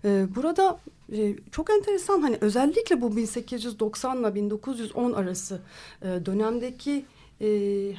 [0.04, 0.80] E, burada
[1.12, 5.60] e, çok enteresan hani özellikle bu 1890 ile 1910 arası
[6.02, 7.04] e, dönemdeki
[7.40, 7.48] e,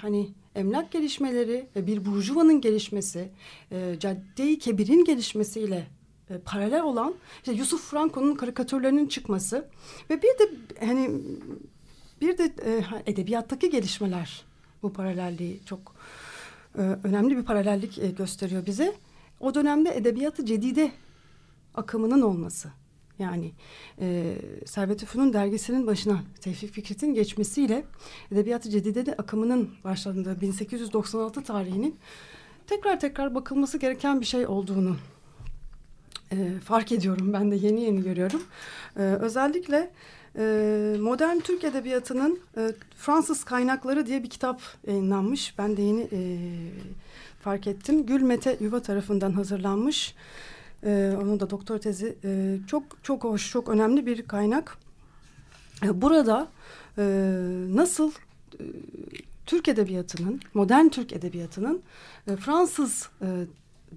[0.02, 3.30] hani emlak gelişmeleri ve bir burjuvanın gelişmesi,
[3.72, 5.88] e, cadde-i kebirin gelişmesiyle
[6.30, 9.68] e, paralel olan işte Yusuf Franco'nun karikatürlerinin çıkması
[10.10, 10.52] ve bir de
[10.86, 11.10] hani
[12.22, 14.49] bir de e, edebiyattaki gelişmeler
[14.84, 15.96] bu paralelliği çok
[16.78, 18.96] e, önemli bir paralellik e, gösteriyor bize.
[19.40, 20.92] O dönemde edebiyatı cedide
[21.76, 22.70] akımının olması.
[23.20, 23.52] Yani
[24.02, 27.84] e, Servet Üfün'ün dergisinin başına Tevfik Fikret'in geçmesiyle
[28.32, 32.00] Edebiyatı Cedide de akımının başlandığı 1896 tarihinin
[32.68, 34.98] tekrar tekrar bakılması gereken bir şey olduğunu
[36.32, 37.34] e, fark ediyorum.
[37.34, 38.44] Ben de yeni yeni görüyorum.
[38.96, 39.92] E, özellikle
[41.00, 45.58] modern Türk Edebiyatı'nın e, Fransız kaynakları diye bir kitap yayınlanmış.
[45.58, 46.40] Ben de yeni e,
[47.42, 48.06] fark ettim.
[48.06, 50.16] Gül Mete Yuva tarafından hazırlanmış.
[50.84, 54.78] E, onun da doktor tezi e, çok çok hoş, çok önemli bir kaynak.
[55.84, 56.48] E, burada
[57.76, 58.12] nasıl
[59.46, 61.82] Türk Edebiyatı'nın, modern Türk Edebiyatı'nın
[62.40, 63.10] Fransız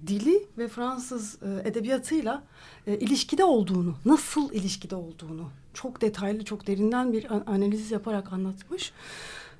[0.07, 2.43] dili ve Fransız edebiyatıyla
[2.87, 8.93] ilişkide olduğunu, nasıl ilişkide olduğunu çok detaylı, çok derinden bir analiz yaparak anlatmış.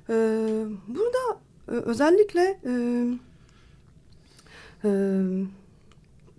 [0.08, 0.14] E,
[0.88, 2.72] burada özellikle e,
[4.84, 4.90] e,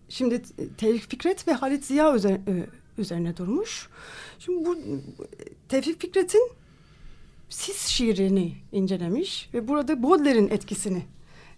[0.09, 0.41] şimdi
[0.77, 2.65] Tevfik Fikret ve Halit Ziya üzerine, e,
[2.97, 3.89] üzerine durmuş.
[4.39, 4.77] Şimdi bu
[5.69, 6.51] Tevfik Fikret'in
[7.49, 11.05] Sis şiirini incelemiş ve burada Baudelaire'in etkisini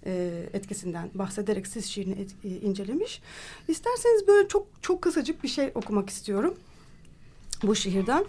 [0.05, 3.21] e, etkisinden bahsederek siz şiirini e, incelemiş.
[3.67, 6.57] İsterseniz böyle çok çok kısacık bir şey okumak istiyorum
[7.63, 8.25] bu şiirden.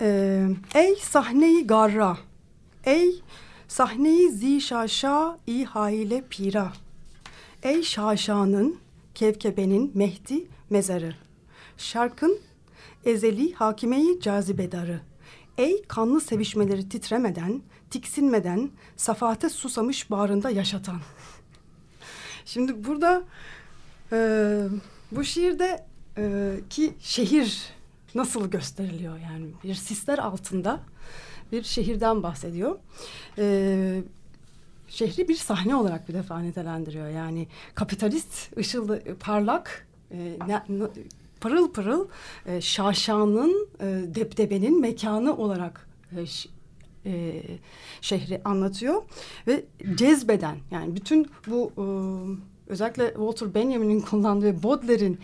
[0.00, 2.18] E, ey sahneyi garra,
[2.84, 3.22] ey
[3.68, 6.72] sahneyi zişaşa i haile pira,
[7.62, 8.78] ey şaşanın
[9.14, 11.14] kevkebenin mehdi mezarı,
[11.78, 12.38] şarkın
[13.04, 15.00] ezeli hakimeyi cazibedarı,
[15.58, 21.00] ey kanlı sevişmeleri titremeden tiksinmeden safate susamış bağrında yaşatan.
[22.44, 23.22] Şimdi burada
[24.12, 24.18] e,
[25.12, 25.86] bu şiirde
[26.18, 27.77] e, ki şehir
[28.18, 30.80] nasıl gösteriliyor yani bir sisler altında
[31.52, 32.78] bir şehirden bahsediyor.
[33.38, 34.02] E,
[34.88, 37.08] şehri bir sahne olarak bir defa nitelendiriyor.
[37.08, 40.62] Yani kapitalist, ışıldı, parlak, e, ne,
[41.40, 42.08] pırıl pırıl
[42.46, 46.24] e, şaşanın, e, depdebenin mekanı olarak e,
[47.06, 47.42] e,
[48.00, 49.02] şehri anlatıyor
[49.46, 51.84] ve cezbeden yani bütün bu e,
[52.68, 55.18] özellikle Walter Benjamin'in kullandığı Baudelaire'in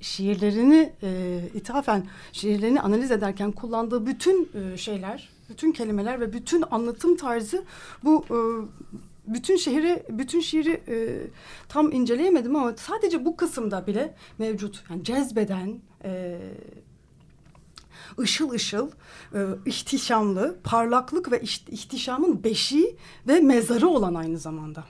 [0.00, 7.16] şiirlerini e, ithafen şiirlerini analiz ederken kullandığı bütün e, şeyler, bütün kelimeler ve bütün anlatım
[7.16, 7.64] tarzı
[8.04, 8.38] bu e,
[9.26, 11.26] bütün şehri, bütün şiiri e,
[11.68, 14.84] tam inceleyemedim ama sadece bu kısımda bile mevcut.
[14.90, 16.38] Yani cezbeden, e,
[18.18, 18.90] ışıl ışıl,
[19.34, 22.96] e, ihtişamlı, parlaklık ve iht- ihtişamın beşiği
[23.28, 24.84] ve mezarı olan aynı zamanda.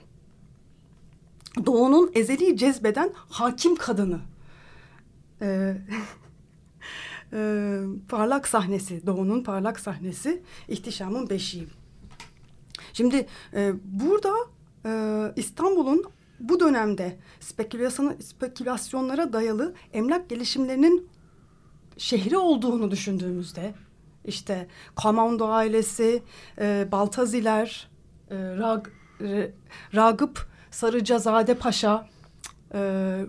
[1.66, 4.20] Doğu'nun ezeli cezbeden hakim kadını.
[5.42, 5.76] Ee,
[7.32, 11.66] e, parlak sahnesi, Doğu'nun parlak sahnesi, ihtişamın beşiği.
[12.92, 14.34] Şimdi e, burada
[14.86, 14.92] e,
[15.36, 16.04] İstanbul'un
[16.40, 21.08] bu dönemde spekülasyon, spekülasyonlara dayalı emlak gelişimlerinin
[21.96, 23.74] şehri olduğunu düşündüğümüzde
[24.24, 24.66] işte
[24.96, 26.22] Komando ailesi,
[26.58, 27.88] e, Baltaziler,
[28.30, 28.88] e, Rag,
[29.20, 29.50] e,
[29.94, 32.08] Ragıp Sarıcazade Paşa,
[32.74, 32.78] e,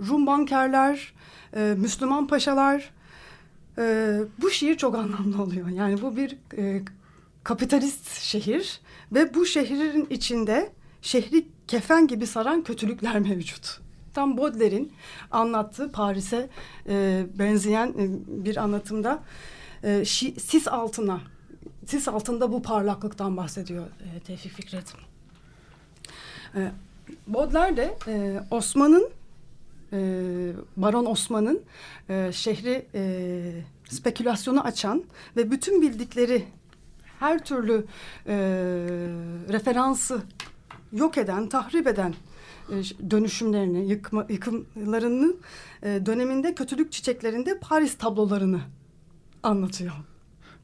[0.10, 1.14] Rum bankerler,
[1.56, 2.90] e, Müslüman paşalar
[3.78, 5.68] e, bu şehir çok anlamlı oluyor.
[5.68, 6.82] Yani bu bir e,
[7.44, 8.80] kapitalist şehir
[9.12, 13.80] ve bu şehrin içinde şehri kefen gibi saran kötülükler mevcut.
[14.14, 14.94] Tam Baudelaire'in
[15.32, 16.50] anlattığı Paris'e
[16.90, 17.94] e, benzeyen e,
[18.46, 19.24] bir anlatımda
[19.84, 21.22] e, şi- sis altına,
[21.86, 24.94] sis altında bu parlaklıktan bahsediyor e, Tevfik Fikret.
[26.56, 26.72] E,
[27.28, 29.10] Baudelaire de e, Osman'ın,
[29.94, 30.00] e,
[30.78, 31.62] Baron Osman'ın
[32.10, 33.52] e, şehri e,
[33.90, 35.04] spekülasyonu açan
[35.38, 36.46] ve bütün bildikleri
[37.20, 37.86] her türlü
[38.28, 38.36] e,
[39.50, 40.22] referansı
[40.94, 42.14] yok eden, tahrip eden
[42.70, 42.76] e,
[43.12, 45.40] dönüşümlerini, yıkma, yıkımlarının
[45.84, 48.62] e, döneminde kötülük çiçeklerinde Paris tablolarını
[49.44, 49.94] anlatıyor.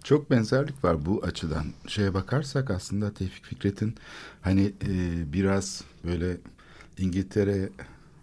[0.03, 1.65] Çok benzerlik var bu açıdan.
[1.88, 3.95] Şeye bakarsak aslında Tevfik Fikret'in
[4.41, 6.38] hani e, biraz böyle
[6.98, 7.70] İngiltere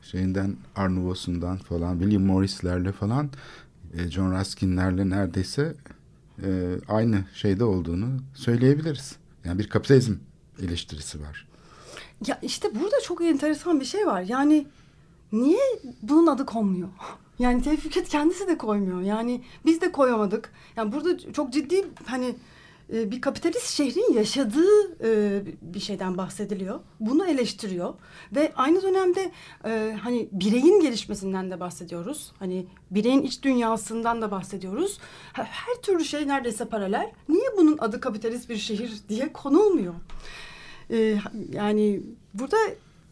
[0.03, 3.31] şeyinden Arnavos'undan falan William Morris'lerle falan
[3.95, 5.75] e, John Ruskin'lerle neredeyse
[6.43, 9.17] e, aynı şeyde olduğunu söyleyebiliriz.
[9.45, 10.15] Yani bir kapitalizm
[10.63, 11.49] eleştirisi var.
[12.27, 14.23] Ya işte burada çok enteresan bir şey var.
[14.23, 14.67] Yani
[15.33, 15.61] niye
[16.03, 16.89] bunun adı konmuyor?
[17.39, 19.01] Yani Tevfik Fikret kendisi de koymuyor.
[19.01, 20.53] Yani biz de koyamadık.
[20.77, 22.35] Yani burada çok ciddi hani
[22.93, 26.81] bir kapitalist şehrin yaşadığı e, bir şeyden bahsediliyor.
[27.01, 27.95] Bunu eleştiriyor
[28.35, 29.33] ve aynı dönemde
[29.65, 32.33] e, hani bireyin gelişmesinden de bahsediyoruz.
[32.39, 34.99] Hani bireyin iç dünyasından da bahsediyoruz.
[35.33, 37.13] Her, türlü şey neredeyse paralel.
[37.29, 39.95] Niye bunun adı kapitalist bir şehir diye konulmuyor?
[41.53, 42.01] Yani
[42.35, 42.57] burada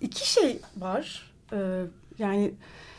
[0.00, 1.32] iki şey var.
[2.18, 2.54] Yani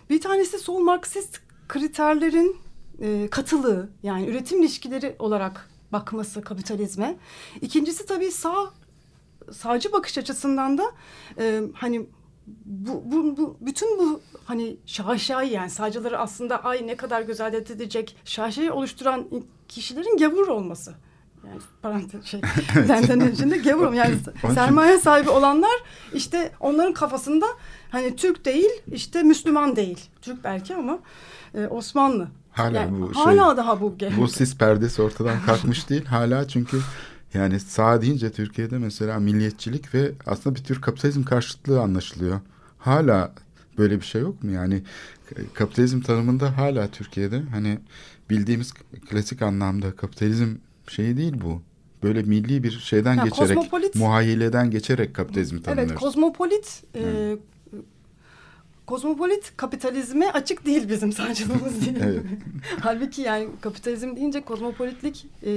[0.09, 2.57] bir tanesi sol Marksist kriterlerin
[3.01, 7.17] e, katılığı yani üretim ilişkileri olarak bakması kapitalizme.
[7.61, 8.71] İkincisi tabii sağ
[9.51, 10.83] sağcı bakış açısından da
[11.37, 12.05] e, hani
[12.65, 18.17] bu, bu, bu bütün bu hani şaşayı yani sağcıları aslında ay ne kadar güzel edecek
[18.25, 19.27] şaşayı oluşturan
[19.67, 20.93] kişilerin gavur olması.
[21.47, 22.41] Yani parantez şey
[22.89, 24.15] benden içinde gavurum yani
[24.53, 27.45] sermaye sahibi olanlar işte onların kafasında
[27.89, 30.09] hani Türk değil işte Müslüman değil.
[30.21, 30.99] Türk belki ama
[31.55, 32.27] e, Osmanlı.
[32.51, 36.05] Hala Yani bu şey hala daha bu bu sis perdesi ortadan kalkmış değil.
[36.05, 36.77] Hala çünkü
[37.33, 42.39] yani sağ deyince Türkiye'de mesela milliyetçilik ve aslında bir tür kapitalizm karşıtlığı anlaşılıyor.
[42.79, 43.33] Hala
[43.77, 44.51] böyle bir şey yok mu?
[44.51, 44.83] Yani
[45.35, 47.79] e, kapitalizm tanımında hala Türkiye'de hani
[48.29, 48.73] bildiğimiz
[49.09, 50.55] klasik anlamda kapitalizm
[50.87, 51.61] şeyi değil bu.
[52.03, 53.57] Böyle milli bir şeyden Ya, geçerek,
[53.95, 55.91] muhayyileden geçerek kapitalizmi tanımlıyoruz.
[55.91, 57.37] Evet kozmopolit e,
[58.85, 61.97] kozmopolit kapitalizme açık değil bizim sağcılığımız değil.
[62.03, 62.23] Evet.
[62.79, 65.51] Halbuki yani kapitalizm deyince kozmopolitlik e,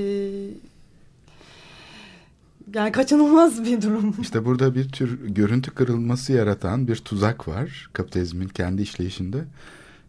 [2.75, 4.15] yani kaçınılmaz bir durum.
[4.21, 9.45] İşte burada bir tür görüntü kırılması yaratan bir tuzak var kapitalizmin kendi işleyişinde.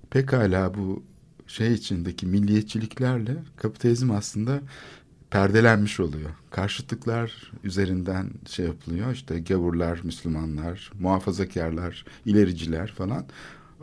[0.10, 1.04] Pekala bu
[1.47, 4.60] şey içindeki milliyetçiliklerle kapitalizm aslında
[5.36, 6.30] perdelenmiş oluyor.
[6.52, 9.13] Karşıtlıklar üzerinden şey yapılıyor.
[9.13, 13.26] İşte gavurlar, Müslümanlar, muhafazakarlar, ilericiler falan.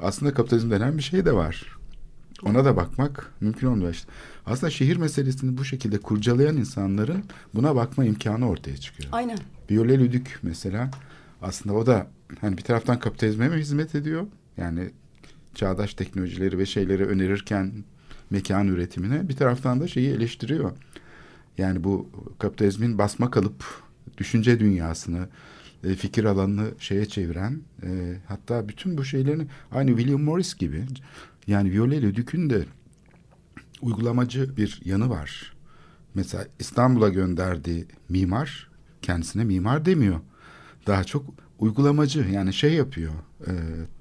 [0.03, 1.79] Aslında kapitalizm denen bir şey de var.
[2.45, 4.13] Ona da bakmak mümkün olmuyor işte.
[4.47, 9.09] Aslında şehir meselesini bu şekilde kurcalayan insanların buna bakma imkanı ortaya çıkıyor.
[9.13, 9.39] Aynen.
[9.71, 10.91] Viole Lüdük mesela
[11.43, 12.07] aslında o da
[12.41, 14.27] hani bir taraftan kapitalizme mi hizmet ediyor?
[14.57, 14.91] Yani
[15.55, 17.73] çağdaş teknolojileri ve şeyleri önerirken
[18.31, 20.73] mekan üretimine bir taraftan da şeyi eleştiriyor.
[21.59, 23.65] Yani bu kapitalizmin basma kalıp
[24.19, 25.29] düşünce dünyasını,
[25.85, 30.85] e, fikir alanını şeye çeviren e, hatta bütün bu şeylerini aynı William Morris gibi
[31.47, 32.65] yani Viole Lüdük'ün de
[33.83, 35.53] uygulamacı bir yanı var.
[36.15, 38.71] Mesela İstanbul'a gönderdiği mimar
[39.03, 40.21] kendisine mimar demiyor.
[40.87, 41.25] Daha çok
[41.59, 43.13] uygulamacı yani şey yapıyor.
[43.47, 43.53] E,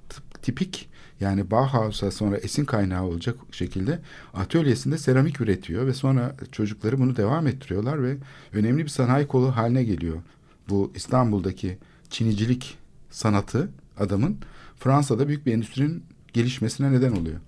[0.08, 0.88] tip- tipik
[1.22, 3.98] yani Bauhaus'a sonra esin kaynağı olacak şekilde
[4.34, 8.16] atölyesinde seramik üretiyor ve sonra çocukları bunu devam ettiriyorlar ve
[8.52, 10.16] önemli bir sanayi kolu haline geliyor.
[10.68, 11.78] Bu İstanbul'daki
[12.10, 12.78] çinicilik
[13.10, 13.68] sanatı
[13.98, 14.36] adamın
[14.78, 17.40] Fransa'da büyük bir endüstrinin gelişmesine neden oluyor.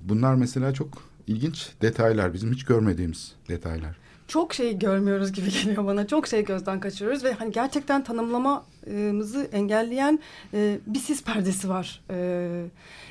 [0.00, 3.96] Bunlar mesela çok ilginç detaylar, bizim hiç görmediğimiz detaylar.
[4.28, 6.06] Çok şey görmüyoruz gibi geliyor bana.
[6.06, 10.18] Çok şey gözden kaçırıyoruz ve hani gerçekten tanımlamamızı engelleyen
[10.54, 12.04] e, bir sis perdesi var.
[12.10, 12.64] E,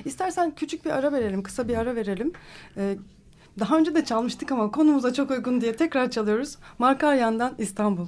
[0.05, 2.34] istersen küçük bir ara verelim, kısa bir ara verelim.
[2.78, 2.95] E,
[3.59, 6.57] daha önce de çalmıştık ama konumuza çok uygun diye tekrar çalıyoruz.
[6.80, 8.07] Markaryan'dan İstanbul.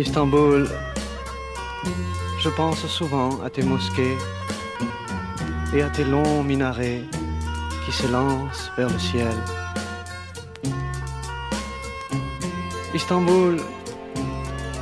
[0.00, 0.66] Istanbul,
[2.38, 4.16] je pense souvent à tes mosquées
[5.74, 7.02] et à tes longs minarets
[7.84, 9.36] qui se lancent vers le ciel.
[12.94, 13.60] Istanbul,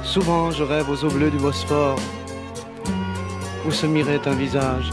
[0.04, 1.98] souvent je rêve aux eaux bleues du Bosphore
[3.66, 4.92] où se mirait un visage,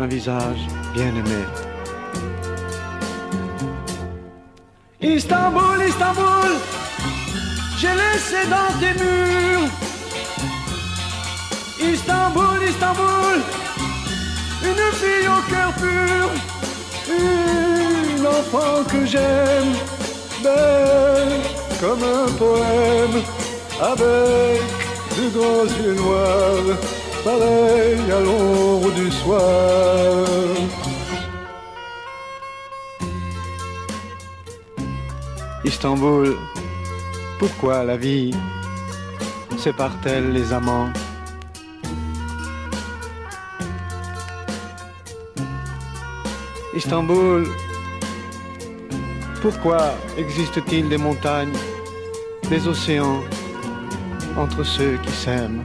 [0.00, 1.44] un visage bien aimé.
[5.00, 6.81] Istanbul, Istanbul,
[7.82, 9.68] j'ai laissé dans tes murs.
[11.92, 13.38] Istanbul, Istanbul,
[14.70, 16.26] une fille au cœur pur,
[17.08, 19.72] une enfant que j'aime,
[20.44, 21.40] belle
[21.80, 23.16] comme un poème,
[23.80, 24.62] avec
[25.16, 26.78] de grands yeux noirs,
[27.24, 30.26] pareil à l'ombre du soir.
[35.64, 36.36] Istanbul,
[37.42, 38.32] pourquoi la vie
[39.58, 40.92] sépare-t-elle les amants
[46.76, 47.48] Istanbul,
[49.40, 49.80] pourquoi
[50.16, 51.58] existe-t-il des montagnes,
[52.48, 53.20] des océans
[54.38, 55.64] entre ceux qui s'aiment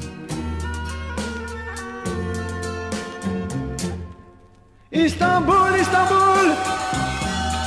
[4.92, 6.48] Istanbul, Istanbul,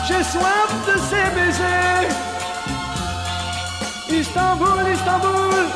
[0.08, 2.29] j'ai soif de ces baisers.
[4.12, 5.66] Istanbul, Istanbul,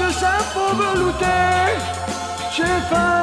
[0.00, 1.74] de sa peau veloutée.
[2.56, 3.22] J'ai faim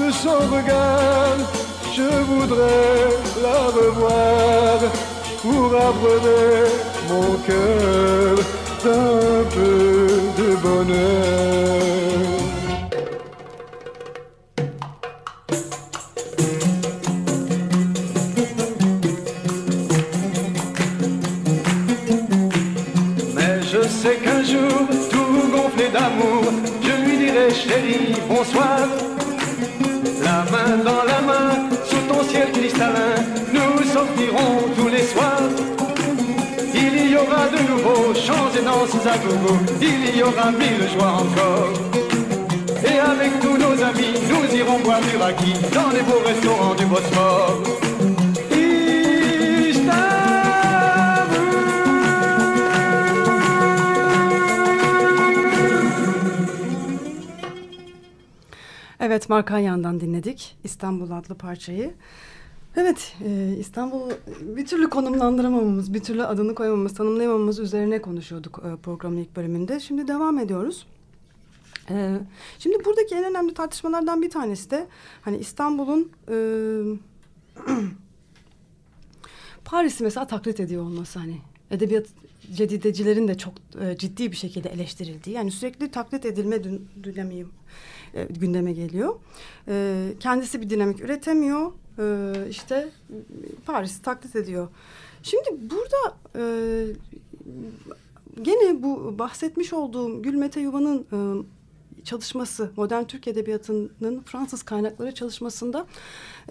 [0.00, 1.38] de son regard,
[1.94, 3.08] je voudrais
[3.42, 4.78] la revoir
[5.42, 6.70] pour abreuver
[7.08, 8.36] mon cœur
[8.84, 10.08] d'un peu
[10.42, 11.99] de bonheur.
[26.82, 28.80] Je lui dirai chérie, bonsoir.
[30.22, 33.16] La main dans la main, sous ton ciel cristallin,
[33.52, 35.50] nous sortirons tous les soirs.
[36.74, 41.16] Il y aura de nouveaux chants et danses à gogo, il y aura mille joies
[41.24, 41.72] encore.
[42.84, 46.86] Et avec tous nos amis, nous irons boire du raki dans les beaux restaurants du
[46.86, 47.89] Bosphore.
[59.00, 61.94] Evet Markanyan'dan dinledik İstanbul adlı parçayı.
[62.76, 69.16] Evet e, İstanbul bir türlü konumlandıramamamız, bir türlü adını koyamamamız, tanımlayamamamız üzerine konuşuyorduk e, programın
[69.16, 69.80] ilk bölümünde.
[69.80, 70.86] Şimdi devam ediyoruz.
[71.90, 72.18] E,
[72.58, 74.86] şimdi buradaki en önemli tartışmalardan bir tanesi de
[75.22, 76.36] hani İstanbul'un e,
[79.64, 81.38] Paris'i mesela taklit ediyor olması hani
[81.70, 82.06] edebiyat
[82.52, 86.64] cedidecilerin de çok e, ciddi bir şekilde eleştirildiği yani sürekli taklit edilme
[87.04, 87.46] dinamiği
[88.14, 89.14] e, gündeme geliyor.
[89.68, 91.72] E, kendisi bir dinamik üretemiyor.
[91.98, 92.88] E, işte
[93.66, 94.68] Paris'i taklit ediyor.
[95.22, 96.44] Şimdi burada e,
[98.42, 101.18] gene bu bahsetmiş olduğum Gülmete Yuva'nın e,
[102.04, 105.86] çalışması, modern Türk Edebiyatı'nın Fransız kaynakları çalışmasında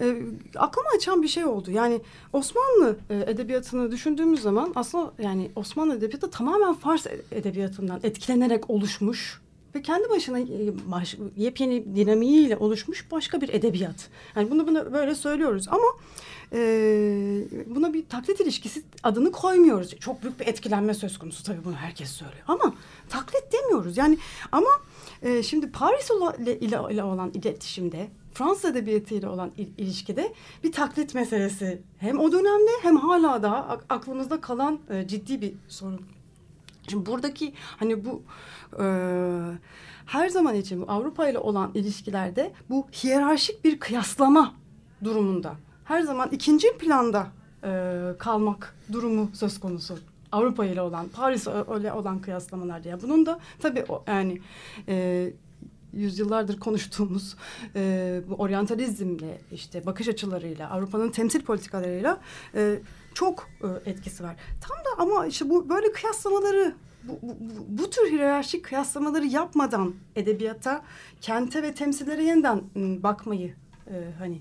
[0.00, 0.16] e,
[0.56, 1.70] aklımı açan bir şey oldu.
[1.70, 2.00] Yani
[2.32, 9.40] Osmanlı e, edebiyatını düşündüğümüz zaman aslında yani Osmanlı edebiyatı tamamen Fars edebiyatından etkilenerek oluşmuş
[9.74, 10.46] ve kendi başına e,
[11.36, 14.08] yepyeni dinamiğiyle oluşmuş başka bir edebiyat.
[14.36, 15.86] Yani bunu, bunu böyle söylüyoruz ama
[16.52, 16.58] e,
[17.66, 19.90] buna bir taklit ilişkisi adını koymuyoruz.
[20.00, 22.42] Çok büyük bir etkilenme söz konusu tabii bunu herkes söylüyor.
[22.48, 22.74] Ama
[23.08, 23.96] taklit demiyoruz.
[23.96, 24.18] Yani
[24.52, 24.68] ama
[25.22, 30.32] e, şimdi Paris ile, ile, ile olan iletişimde Fransız edebiyatı ile olan il- ilişkide
[30.64, 33.32] bir taklit meselesi hem o dönemde hem hala
[33.68, 36.00] ak- aklımızda kalan e, ciddi bir sorun.
[36.90, 38.22] Şimdi buradaki hani bu
[38.82, 38.84] e,
[40.06, 44.54] her zaman için Avrupa ile olan ilişkilerde bu hiyerarşik bir kıyaslama
[45.04, 47.26] durumunda her zaman ikinci planda
[47.64, 49.98] e, kalmak durumu söz konusu.
[50.32, 51.46] Avrupa ile olan, Paris
[51.80, 53.02] ile olan kıyaslamalar diye.
[53.02, 54.40] Bunun da tabii o, yani
[54.88, 55.32] e,
[55.92, 57.36] yüzyıllardır konuştuğumuz
[57.76, 62.20] e, bu oryantalizmle işte bakış açılarıyla Avrupa'nın temsil politikalarıyla
[62.54, 62.78] e,
[63.14, 64.36] çok e, etkisi var.
[64.60, 67.36] Tam da ama işte bu böyle kıyaslamaları bu, bu,
[67.68, 70.82] bu tür hiyerarşik kıyaslamaları yapmadan edebiyata,
[71.20, 73.54] kente ve temsillere yeniden ıı, bakmayı
[73.86, 74.40] e, hani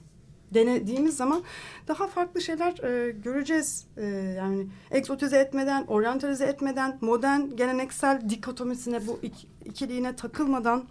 [0.54, 1.44] denediğimiz zaman
[1.88, 3.88] daha farklı şeyler e, göreceğiz.
[3.98, 4.06] E,
[4.38, 10.86] yani egzotize etmeden, oryantalize etmeden, modern geleneksel dikotomisine bu ik, ikiliğine takılmadan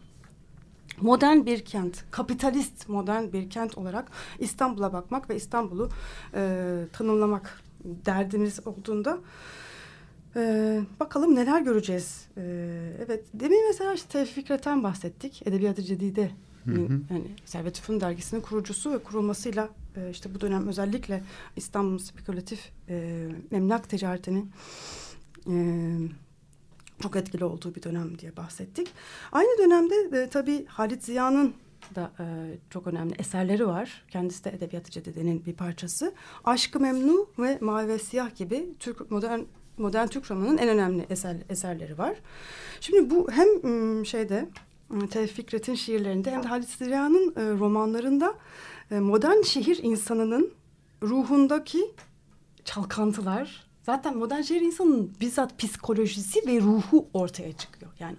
[1.01, 5.89] modern bir kent, kapitalist modern bir kent olarak İstanbul'a bakmak ve İstanbul'u
[6.35, 9.19] e, tanımlamak derdimiz olduğunda
[10.37, 12.27] ee, bakalım neler göreceğiz.
[12.37, 15.43] Ee, evet, demin mesela işte Tevfik Fikret'ten bahsettik.
[15.47, 16.31] Edebiyat-ı Cedide.
[16.67, 17.03] Yani
[17.45, 21.23] Servet Üfün dergisinin kurucusu ve kurulmasıyla e, işte bu dönem özellikle
[21.57, 24.51] İstanbul spekülatif e, emlak ticaretinin
[25.51, 25.55] e,
[27.03, 28.89] çok etkili olduğu bir dönem diye bahsettik.
[29.33, 31.55] Aynı dönemde e, tabii Halit Ziya'nın
[31.95, 32.25] da e,
[32.71, 34.05] çok önemli eserleri var.
[34.11, 36.15] Kendisi de Edebiyat-ı Cedide'nin bir parçası.
[36.45, 39.41] Aşkı Memnu ve Mavi ve Siyah gibi Türk modern
[39.79, 42.17] modern Türk romanının en önemli eser, eserleri var.
[42.81, 44.49] Şimdi bu hem şeyde
[45.11, 48.35] Tevfik Fikret'in şiirlerinde hem de Halit Ziya'nın e, romanlarında
[48.91, 50.53] e, modern şehir insanının
[51.03, 51.95] ruhundaki
[52.65, 57.93] çalkantılar zaten modern şehir insanının bizzat psikolojisi ve ruhu ortaya çıkıyor.
[57.99, 58.17] Yani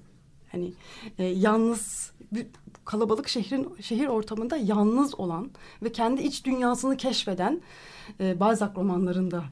[0.51, 0.73] hani
[1.17, 2.11] e, yalnız
[2.85, 5.51] kalabalık şehrin şehir ortamında yalnız olan
[5.83, 7.61] ve kendi iç dünyasını keşfeden
[8.19, 9.43] e, Balzac romanlarında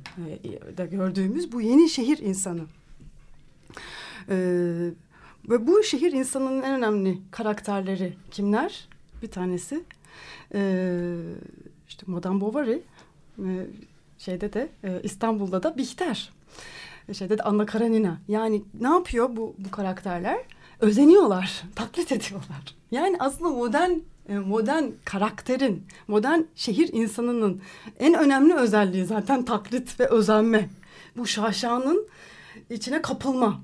[0.43, 2.61] e, da gördüğümüz bu yeni şehir insanı.
[4.29, 4.35] E,
[5.49, 8.87] ve bu şehir insanının en önemli karakterleri kimler?
[9.21, 9.83] Bir tanesi
[10.53, 11.15] e,
[11.87, 12.79] işte Madame Bovary,
[13.39, 13.67] e,
[14.17, 16.33] şeyde de e, İstanbul'da da Bihter,
[17.13, 18.17] şeyde de Anna Karenina.
[18.27, 20.37] Yani ne yapıyor bu bu karakterler?
[20.79, 22.75] Özeniyorlar, taklit ediyorlar.
[22.91, 23.91] Yani aslında modern
[24.29, 27.61] e, modern karakterin, modern şehir insanının
[27.99, 30.69] en önemli özelliği zaten taklit ve özenme.
[31.17, 32.07] Bu şaşanın
[32.69, 33.61] içine kapılma.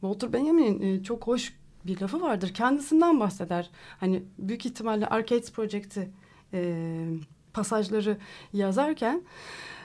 [0.00, 1.52] Walter Benjamin'in e, çok hoş
[1.86, 2.54] bir lafı vardır.
[2.54, 3.70] Kendisinden bahseder.
[4.00, 6.10] Hani büyük ihtimalle Arcades Project'i
[6.52, 6.74] e,
[7.52, 8.18] pasajları
[8.52, 9.22] yazarken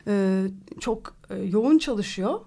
[0.07, 0.43] e,
[0.79, 2.39] çok e, yoğun çalışıyor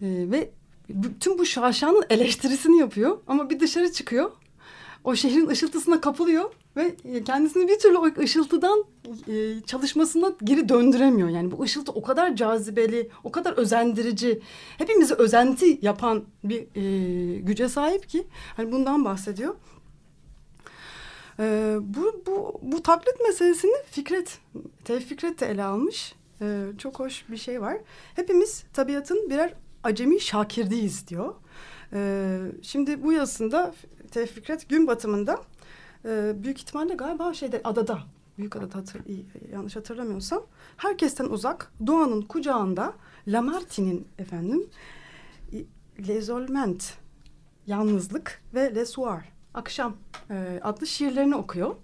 [0.00, 0.50] e, ve
[0.88, 4.30] bütün bu şaşanın eleştirisini yapıyor ama bir dışarı çıkıyor.
[5.04, 8.84] O şehrin ışıltısına kapılıyor ve kendisini bir türlü o ışıltıdan
[9.28, 11.28] e, çalışmasına geri döndüremiyor.
[11.28, 14.40] Yani bu ışıltı o kadar cazibeli, o kadar özendirici,
[14.78, 18.26] hepimizi özenti yapan bir e, güce sahip ki
[18.56, 19.54] hani bundan bahsediyor.
[21.38, 24.38] E, bu, bu, bu taklit meselesini Fikret,
[24.84, 26.14] Tevfik Fikret de ele almış.
[26.40, 27.76] E, çok hoş bir şey var.
[28.16, 31.34] Hepimiz tabiatın birer acemi şakirdiyiz diyor.
[31.92, 33.74] E, şimdi bu yazısında
[34.10, 35.40] Tevfik Fikret gün batımında
[36.04, 37.98] e, büyük ihtimalle galiba şeyde adada
[38.38, 39.02] büyük adada hatır,
[39.52, 40.42] yanlış hatırlamıyorsam
[40.76, 42.92] herkesten uzak doğanın kucağında
[43.28, 44.66] Lamartine'in efendim
[45.98, 46.94] L'isolement
[47.66, 49.22] yalnızlık ve Le Soir
[49.54, 49.96] akşam
[50.30, 51.76] e, adlı şiirlerini okuyor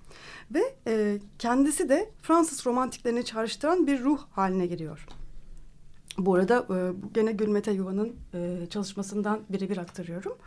[0.50, 5.06] ve e, kendisi de Fransız romantiklerini çağrıştıran bir ruh haline giriyor.
[6.18, 10.38] Bu arada e, gene Gülmete Yuva'nın e, çalışmasından birebir aktarıyorum.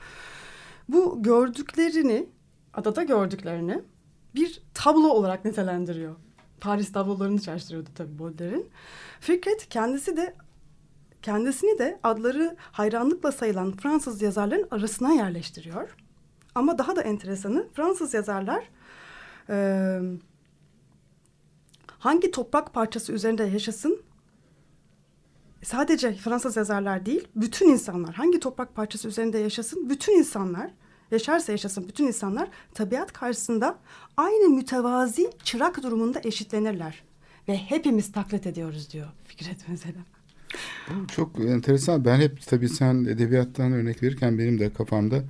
[0.89, 2.29] Bu gördüklerini
[2.73, 3.81] adada gördüklerini
[4.35, 6.15] bir tablo olarak nitelendiriyor.
[6.61, 8.69] Paris tablolarını çalıştırıyordu tabii Baudelaire'in.
[9.19, 10.35] Fikret kendisi de
[11.21, 15.95] kendisini de adları hayranlıkla sayılan Fransız yazarların arasına yerleştiriyor.
[16.55, 18.69] Ama daha da enteresanı Fransız yazarlar
[19.49, 19.99] e,
[21.87, 24.01] hangi toprak parçası üzerinde yaşasın
[25.63, 30.71] sadece Fransız yazarlar değil bütün insanlar hangi toprak parçası üzerinde yaşasın bütün insanlar
[31.11, 33.77] yaşarsa yaşasın bütün insanlar tabiat karşısında
[34.17, 37.03] aynı mütevazi çırak durumunda eşitlenirler.
[37.47, 39.99] Ve hepimiz taklit ediyoruz diyor Fikret mesela.
[40.89, 42.05] Bu çok enteresan.
[42.05, 45.23] Ben hep tabii sen edebiyattan örnek verirken benim de kafamda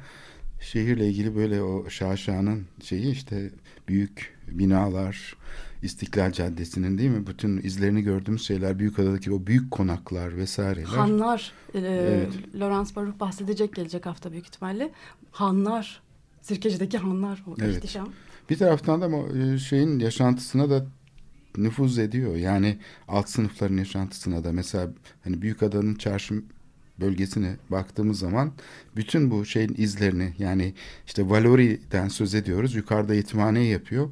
[0.62, 3.52] şehirle ilgili böyle o şaşanın şeyi işte
[3.88, 5.36] büyük binalar,
[5.82, 7.28] İstiklal Caddesi'nin değil mi?
[7.28, 10.86] Bütün izlerini gördüğümüz şeyler Büyükada'daki o büyük konaklar vesaireler.
[10.86, 11.52] Hanlar.
[11.74, 12.34] E, evet.
[12.56, 14.92] Lawrence Baruch bahsedecek gelecek hafta büyük ihtimalle.
[15.32, 16.02] Hanlar.
[16.42, 17.44] Sirkeci'deki hanlar.
[17.48, 17.78] O evet.
[17.78, 18.10] ihtişam.
[18.50, 20.86] Bir taraftan da e, şeyin yaşantısına da
[21.58, 22.36] nüfuz ediyor.
[22.36, 22.78] Yani
[23.08, 24.90] alt sınıfların yaşantısına da mesela
[25.24, 26.44] hani Büyükada'nın çarşı
[27.02, 28.52] bölgesine baktığımız zaman
[28.96, 30.74] bütün bu şeyin izlerini yani
[31.08, 32.76] işte Valori'den söz ediyoruz.
[32.76, 34.10] Yukarıda yetimhane yapıyor.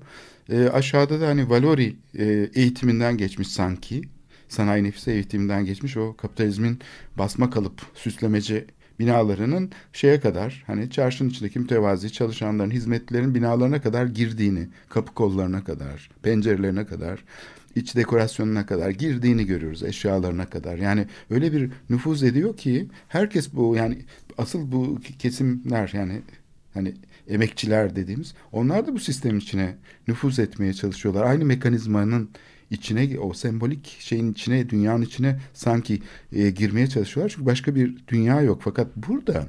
[0.50, 4.02] E, aşağıda da hani Valori e, eğitiminden geçmiş sanki.
[4.50, 6.80] sanayi nefise eğitiminden geçmiş o kapitalizmin
[7.18, 8.66] basma kalıp süslemeci
[9.00, 16.10] binalarının şeye kadar hani çarşının içindeki mütevazi çalışanların hizmetlerin binalarına kadar girdiğini, kapı kollarına kadar,
[16.24, 17.24] pencerelerine kadar,
[17.76, 20.78] iç dekorasyonuna kadar girdiğini görüyoruz eşyalarına kadar.
[20.78, 23.98] Yani öyle bir nüfuz ediyor ki herkes bu yani
[24.38, 26.22] asıl bu kesimler yani
[26.74, 26.94] hani
[27.28, 29.76] emekçiler dediğimiz onlar da bu sistemin içine
[30.08, 31.24] nüfuz etmeye çalışıyorlar.
[31.26, 32.30] Aynı mekanizmanın
[32.72, 36.02] içine o sembolik şeyin içine dünyanın içine sanki
[36.34, 37.30] e, girmeye çalışıyorlar.
[37.36, 38.62] Çünkü başka bir dünya yok.
[38.64, 39.48] Fakat burada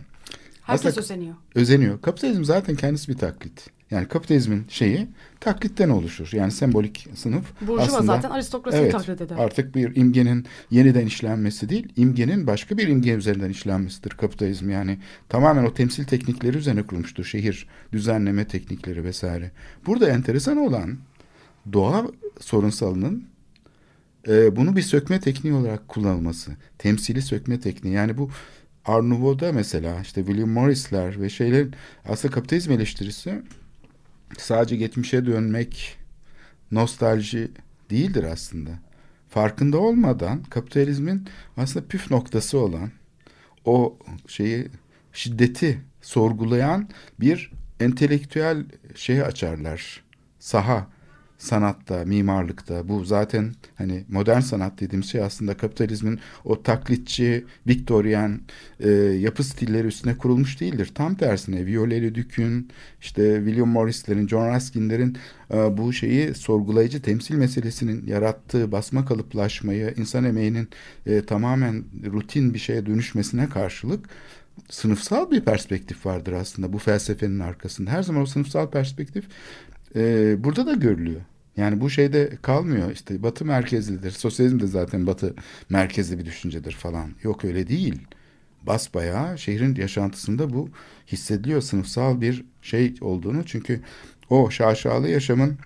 [0.63, 1.35] Herkes özeniyor.
[1.55, 2.01] özeniyor.
[2.03, 3.71] Kapitalizm zaten kendisi bir taklit.
[3.91, 5.09] Yani kapitalizmin şeyi
[5.41, 6.29] taklitten oluşur.
[6.33, 9.37] Yani sembolik sınıf Burjuva aslında zaten aristokrasiyi evet, taklit eder.
[9.39, 14.71] artık bir imgenin yeniden işlenmesi değil, imgenin başka bir imge üzerinden işlenmesidir kapitalizm.
[14.71, 17.25] Yani tamamen o temsil teknikleri üzerine kurulmuştur.
[17.25, 19.51] Şehir düzenleme teknikleri vesaire.
[19.87, 20.99] Burada enteresan olan
[21.73, 22.07] doğa
[22.41, 23.25] sorunsalının
[24.29, 26.53] e, bunu bir sökme tekniği olarak kullanılması.
[26.79, 27.95] Temsili sökme tekniği.
[27.95, 28.31] Yani bu
[28.85, 31.75] Art mesela işte William Morris'ler ve şeylerin
[32.09, 33.43] aslında kapitalizm eleştirisi
[34.39, 35.99] sadece geçmişe dönmek
[36.71, 37.51] nostalji
[37.91, 38.71] değildir aslında.
[39.29, 42.91] Farkında olmadan kapitalizmin aslında püf noktası olan
[43.65, 44.69] o şeyi
[45.13, 46.89] şiddeti sorgulayan
[47.21, 48.65] bir entelektüel
[48.95, 50.05] şeyi açarlar.
[50.39, 50.87] Saha
[51.41, 58.41] sanatta, mimarlıkta bu zaten hani modern sanat dediğimiz şey aslında kapitalizmin o taklitçi, Victorian
[58.81, 60.91] e, yapı stilleri üstüne kurulmuş değildir.
[60.95, 62.69] Tam tersine Viollet Duc'ün,
[63.01, 65.17] işte William Morris'lerin, John Ruskin'lerin
[65.55, 70.69] e, bu şeyi sorgulayıcı temsil meselesinin yarattığı basma kalıplaşmayı, insan emeğinin
[71.07, 74.09] e, tamamen rutin bir şeye dönüşmesine karşılık
[74.69, 77.91] sınıfsal bir perspektif vardır aslında bu felsefenin arkasında.
[77.91, 79.25] Her zaman o sınıfsal perspektif
[79.97, 81.21] e, burada da görülüyor.
[81.57, 84.11] Yani bu şeyde kalmıyor işte batı merkezlidir.
[84.11, 85.35] Sosyalizm de zaten batı
[85.69, 87.11] merkezli bir düşüncedir falan.
[87.23, 88.01] Yok öyle değil.
[88.63, 90.69] Basbayağı şehrin yaşantısında bu
[91.07, 93.47] hissediliyor sınıfsal bir şey olduğunu.
[93.47, 93.81] Çünkü
[94.31, 95.59] o şaşalı yaşamın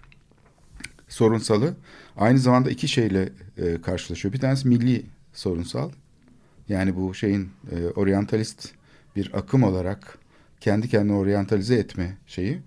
[1.08, 1.74] sorunsalı
[2.16, 4.34] aynı zamanda iki şeyle e, karşılaşıyor.
[4.34, 5.90] Bir tanesi milli sorunsal.
[6.68, 8.72] Yani bu şeyin e, oryantalist
[9.16, 10.18] bir akım olarak
[10.60, 12.60] kendi kendine oryantalize etme şeyi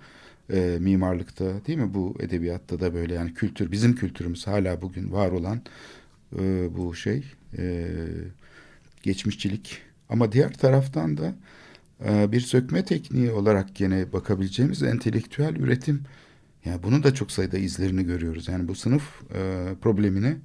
[0.54, 1.94] e, mimarlıkta değil mi?
[1.94, 5.62] Bu edebiyatta da böyle yani kültür bizim kültürümüz hala bugün var olan
[6.40, 7.24] e, bu şey
[7.58, 7.88] e,
[9.04, 9.82] geçmişçilik.
[10.10, 11.36] Ama diğer taraftan da
[12.06, 16.04] e, bir sökme tekniği olarak gene bakabileceğimiz entelektüel üretim.
[16.66, 18.48] Yani bunun da çok sayıda izlerini görüyoruz.
[18.48, 20.38] Yani bu sınıf e, problemini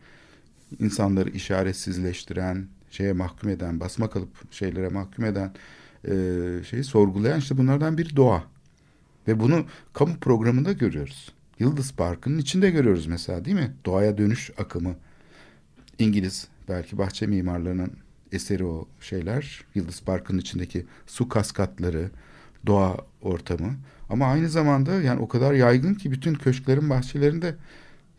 [0.78, 5.52] insanları işaretsizleştiren şeye mahkum eden basma kalıp şeylere mahkum eden
[6.04, 6.14] e,
[6.64, 8.51] şeyi sorgulayan işte bunlardan bir doğa
[9.28, 11.32] ve bunu kamu programında görüyoruz.
[11.58, 13.72] Yıldız Parkı'nın içinde görüyoruz mesela değil mi?
[13.84, 14.94] Doğaya dönüş akımı.
[15.98, 17.92] İngiliz belki bahçe mimarlarının
[18.32, 19.64] eseri o şeyler.
[19.74, 22.10] Yıldız Parkı'nın içindeki su kaskatları,
[22.66, 23.74] doğa ortamı.
[24.10, 27.54] Ama aynı zamanda yani o kadar yaygın ki bütün köşklerin bahçelerinde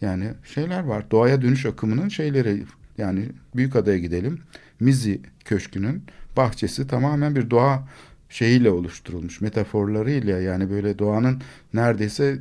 [0.01, 1.11] yani şeyler var.
[1.11, 2.63] Doğaya dönüş akımının şeyleri
[2.97, 4.39] yani büyük adaya gidelim.
[4.79, 6.03] Mizi Köşkü'nün
[6.37, 7.87] bahçesi tamamen bir doğa
[8.33, 11.41] şeyiyle oluşturulmuş metaforlarıyla yani böyle doğanın
[11.73, 12.39] neredeyse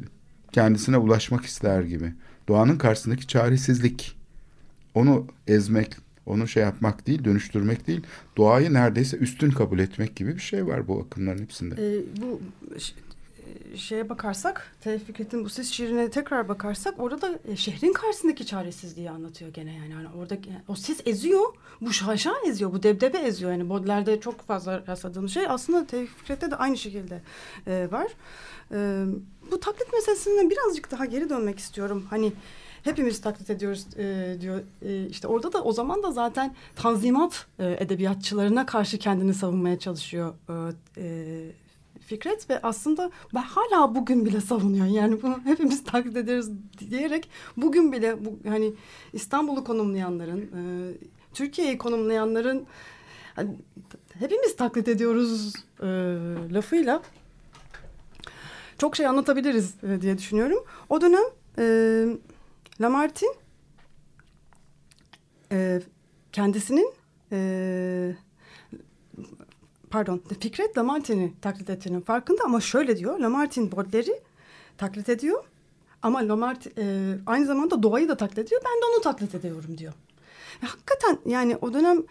[0.53, 2.13] kendisine ulaşmak ister gibi.
[2.49, 4.17] Doğanın karşısındaki çaresizlik.
[4.95, 8.01] Onu ezmek, onu şey yapmak değil, dönüştürmek değil.
[8.37, 11.75] Doğayı neredeyse üstün kabul etmek gibi bir şey var bu akımların hepsinde.
[11.75, 12.41] Ee, bu
[12.77, 12.79] e,
[13.77, 19.53] şeye bakarsak, Tevfik Fikret'in bu ses şiirine tekrar bakarsak orada e, şehrin karşısındaki çaresizliği anlatıyor
[19.53, 19.91] gene yani.
[19.91, 20.37] yani orada
[20.69, 23.53] o ses eziyor, bu şaşa eziyor, bu debdebe eziyor.
[23.53, 27.23] Yani Baudelaire'de çok fazla rastladığımız şey aslında Tevfik Fikret'te de aynı şekilde
[27.67, 28.07] e, var.
[28.73, 29.05] E,
[29.51, 32.07] bu taklit meselesine birazcık daha geri dönmek istiyorum.
[32.11, 32.33] Hani
[32.83, 34.61] hepimiz taklit ediyoruz e, diyor.
[34.83, 40.35] E, işte orada da o zaman da zaten tanzimat e, edebiyatçılarına karşı kendini savunmaya çalışıyor
[40.49, 41.62] e, e,
[42.13, 44.87] Fikret ve aslında ben hala bugün bile savunuyor.
[44.87, 46.51] Yani bunu hepimiz taklit ederiz
[46.91, 48.73] diyerek bugün bile bu hani
[49.13, 50.63] İstanbul'u konumlayanların, e,
[51.35, 52.67] Türkiye'yi konumlayanların
[53.37, 53.57] hani,
[54.19, 55.87] hepimiz taklit ediyoruz e,
[56.55, 57.03] lafıyla
[58.79, 60.65] çok şey anlatabiliriz e, diye düşünüyorum.
[60.89, 61.25] O dönem
[61.59, 61.65] e,
[62.81, 63.31] Lamartine
[65.53, 65.81] e,
[66.33, 66.93] kendisinin
[67.33, 68.17] e,
[69.93, 74.21] pardon Fikret Lamartine'i taklit ettiğinin farkında ama şöyle diyor Lamartine Baudelaire'i
[74.79, 75.45] taklit ediyor
[76.03, 79.93] ama Lamartine e, aynı zamanda doğayı da taklit ediyor ben de onu taklit ediyorum diyor.
[80.63, 82.03] Ve hakikaten yani o dönem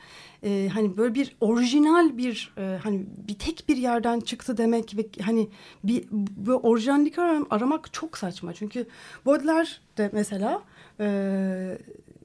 [0.44, 5.06] e, hani böyle bir orijinal bir e, hani bir tek bir yerden çıktı demek ve
[5.22, 5.50] hani
[5.84, 8.88] bir bu orijinallik aram- aramak çok saçma çünkü
[9.26, 10.64] Baudelaire de mesela
[11.00, 11.78] e,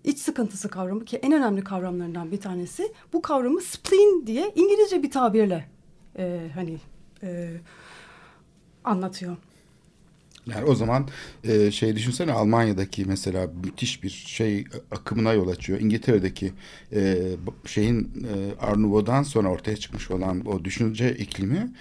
[0.07, 5.11] iç sıkıntısı kavramı ki en önemli kavramlarından bir tanesi bu kavramı spleen diye İngilizce bir
[5.11, 5.69] tabirle
[6.19, 6.79] e, hani
[7.23, 7.51] e,
[8.85, 9.37] anlatıyor.
[10.47, 11.09] Yani o zaman
[11.45, 15.81] e, şey düşünsene Almanya'daki mesela müthiş bir şey akımına yol açıyor.
[15.81, 16.53] İngiltere'deki
[16.93, 17.31] e,
[17.65, 21.73] şeyin e, Arnavut'dan sonra ortaya çıkmış olan o düşünce iklimi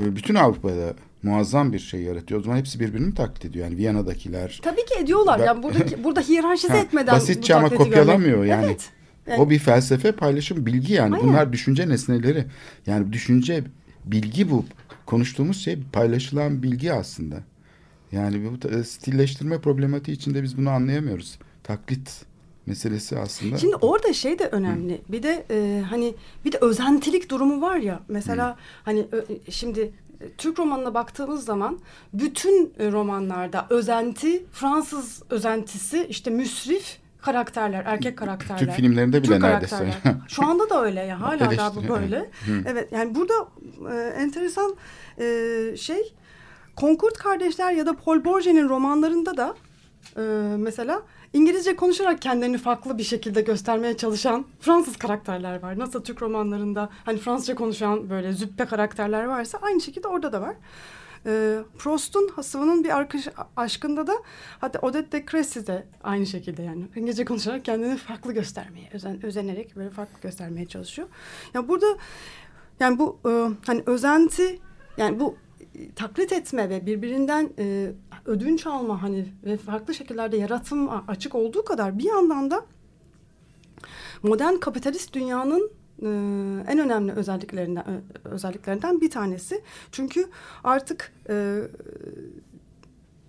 [0.00, 2.40] bütün Avrupa'da muazzam bir şey yaratıyor.
[2.40, 3.64] O zaman hepsi birbirini taklit ediyor.
[3.66, 4.60] Yani Viyana'dakiler.
[4.62, 5.38] Tabii ki ediyorlar.
[5.40, 8.50] Ben- yani buradaki burada hiyerarşize etmeden basitçe ama kopyalamıyor görmek.
[8.50, 8.66] yani.
[8.66, 8.90] Evet.
[9.26, 11.14] Yani- O bir felsefe paylaşım bilgi yani.
[11.14, 11.28] Aynen.
[11.28, 12.44] Bunlar düşünce nesneleri.
[12.86, 13.64] Yani düşünce
[14.04, 14.64] bilgi bu.
[15.06, 17.36] Konuştuğumuz şey paylaşılan bilgi aslında.
[18.12, 21.38] Yani bu stilleştirme problematiği içinde biz bunu anlayamıyoruz.
[21.62, 22.24] Taklit
[22.66, 23.58] meselesi aslında.
[23.58, 25.02] Şimdi orada şey de önemli.
[25.08, 28.00] Bir de e, hani bir de özentilik durumu var ya.
[28.08, 29.80] Mesela hani ö- şimdi
[30.20, 31.78] e, Türk romanına baktığımız zaman
[32.12, 38.58] bütün e, romanlarda özenti, Fransız özentisi işte müsrif karakterler, erkek karakterler.
[38.58, 39.90] Türk filmlerinde bile Türk neredeyse.
[40.28, 41.20] Şu anda da öyle ya.
[41.20, 42.16] Hala da bu Eleştiri, böyle.
[42.50, 42.66] evet.
[42.68, 43.34] Evet yani burada
[43.94, 44.76] e, enteresan
[45.18, 46.14] e, şey
[46.76, 49.54] Concord kardeşler ya da Paul Bourget'in romanlarında da
[50.16, 50.20] e,
[50.56, 51.02] mesela
[51.34, 55.78] İngilizce konuşarak kendilerini farklı bir şekilde göstermeye çalışan Fransız karakterler var.
[55.78, 60.54] Nasıl Türk romanlarında hani Fransızca konuşan böyle züppe karakterler varsa aynı şekilde orada da var.
[61.26, 64.12] E, Proust'un Hasıv'ın bir arkadaş aşkında da
[64.60, 69.76] hatta Odette de Crécy de aynı şekilde yani İngilizce konuşarak kendini farklı göstermeye özen, özenerek
[69.76, 71.08] böyle farklı göstermeye çalışıyor.
[71.54, 71.86] Ya burada
[72.80, 73.30] yani bu e,
[73.66, 74.58] hani özenti
[74.96, 75.36] yani bu
[75.74, 77.92] e, taklit etme ve birbirinden e,
[78.26, 82.66] ödünç alma hani ve farklı şekillerde yaratım açık olduğu kadar bir yandan da
[84.22, 85.70] modern kapitalist dünyanın
[86.02, 86.06] e,
[86.68, 89.62] en önemli özelliklerinden özelliklerinden bir tanesi.
[89.92, 90.28] Çünkü
[90.64, 91.60] artık e,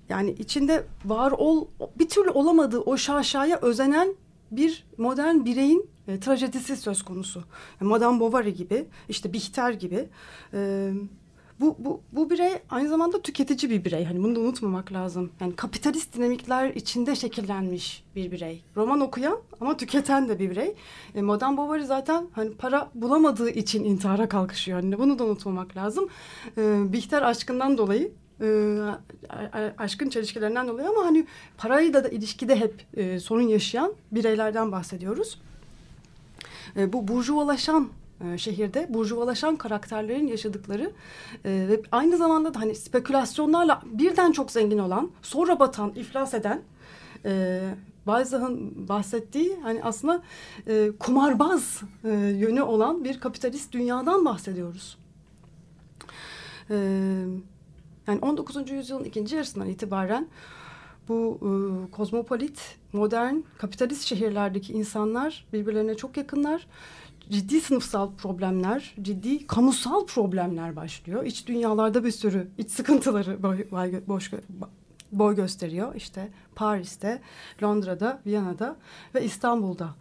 [0.09, 1.67] yani içinde var ol
[1.99, 4.15] bir türlü olamadığı o şaşaya özenen
[4.51, 7.43] bir modern bireyin e, trajedisi söz konusu.
[7.81, 10.09] Yani Madame Bovary gibi, işte Bihter gibi.
[10.53, 10.91] E,
[11.59, 14.05] bu, bu, bu birey aynı zamanda tüketici bir birey.
[14.05, 15.31] Hani bunu da unutmamak lazım.
[15.39, 18.63] Yani kapitalist dinamikler içinde şekillenmiş bir birey.
[18.75, 20.75] Roman okuyan ama tüketen de bir birey.
[21.15, 24.83] E, Madame Bovary zaten hani para bulamadığı için intihara kalkışıyor.
[24.83, 26.09] Yani bunu da unutmamak lazım.
[26.57, 28.77] E, Bihter aşkından dolayı e,
[29.77, 31.25] aşkın çelişkilerinden dolayı ama hani
[31.57, 35.39] parayla da ilişkide hep e, sorun yaşayan bireylerden bahsediyoruz.
[36.77, 37.89] E, bu burjuvalaşan
[38.21, 40.91] e, şehirde burjuvalaşan karakterlerin yaşadıkları
[41.45, 46.61] e, ve aynı zamanda da hani spekülasyonlarla birden çok zengin olan, sonra batan, iflas eden
[47.25, 47.61] e,
[48.07, 50.21] Balzac'ın bahsettiği hani aslında
[50.67, 54.97] e, kumarbaz e, yönü olan bir kapitalist dünyadan bahsediyoruz.
[56.69, 56.75] E,
[58.07, 58.71] yani 19.
[58.71, 60.27] yüzyılın ikinci yarısından itibaren
[61.07, 66.67] bu e, kozmopolit, modern, kapitalist şehirlerdeki insanlar birbirlerine çok yakınlar.
[67.29, 71.25] Ciddi sınıfsal problemler, ciddi kamusal problemler başlıyor.
[71.25, 73.65] İç dünyalarda bir sürü iç sıkıntıları boy,
[74.07, 74.31] boş,
[75.11, 75.95] boy gösteriyor.
[75.95, 77.21] İşte Paris'te,
[77.63, 78.75] Londra'da, Viyana'da
[79.15, 79.95] ve İstanbul'da.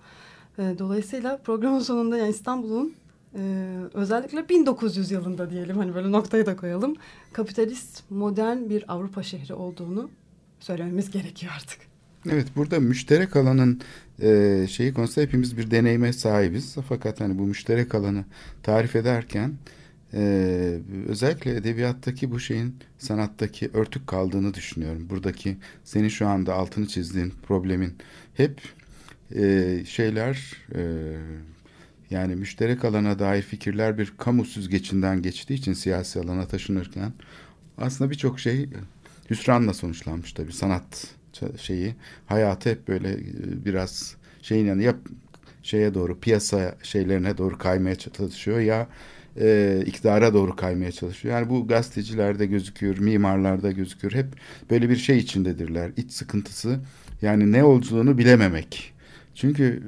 [0.58, 2.94] E, dolayısıyla programın sonunda yani İstanbul'un
[3.38, 6.96] ee, özellikle 1900 yılında diyelim hani böyle noktayı da koyalım.
[7.32, 10.10] Kapitalist modern bir Avrupa şehri olduğunu
[10.60, 11.78] söylememiz gerekiyor artık.
[12.30, 13.80] Evet burada müşterek alanın
[14.22, 16.76] e, şeyi konusunda hepimiz bir deneyime sahibiz.
[16.88, 18.24] Fakat hani bu müşterek alanı
[18.62, 19.52] tarif ederken
[20.14, 25.10] e, özellikle edebiyattaki bu şeyin sanattaki örtük kaldığını düşünüyorum.
[25.10, 27.94] Buradaki senin şu anda altını çizdiğin problemin
[28.34, 28.60] hep
[29.34, 30.64] e, şeyler
[32.10, 37.12] yani müşterek alana dair fikirler bir kamu süzgecinden geçtiği için siyasi alana taşınırken
[37.78, 38.68] aslında birçok şey
[39.30, 41.06] hüsranla sonuçlanmış tabii sanat
[41.58, 41.94] şeyi
[42.26, 44.94] hayatı hep böyle e, biraz şeyin yani ya
[45.62, 48.88] şeye doğru piyasa şeylerine doğru kaymaya çalışıyor ya
[49.40, 51.34] e, iktidara doğru kaymaya çalışıyor.
[51.34, 54.14] Yani bu gazetecilerde gözüküyor, mimarlarda gözüküyor.
[54.14, 54.26] Hep
[54.70, 55.90] böyle bir şey içindedirler.
[55.96, 56.80] İç sıkıntısı
[57.22, 58.92] yani ne olduğunu bilememek.
[59.34, 59.82] Çünkü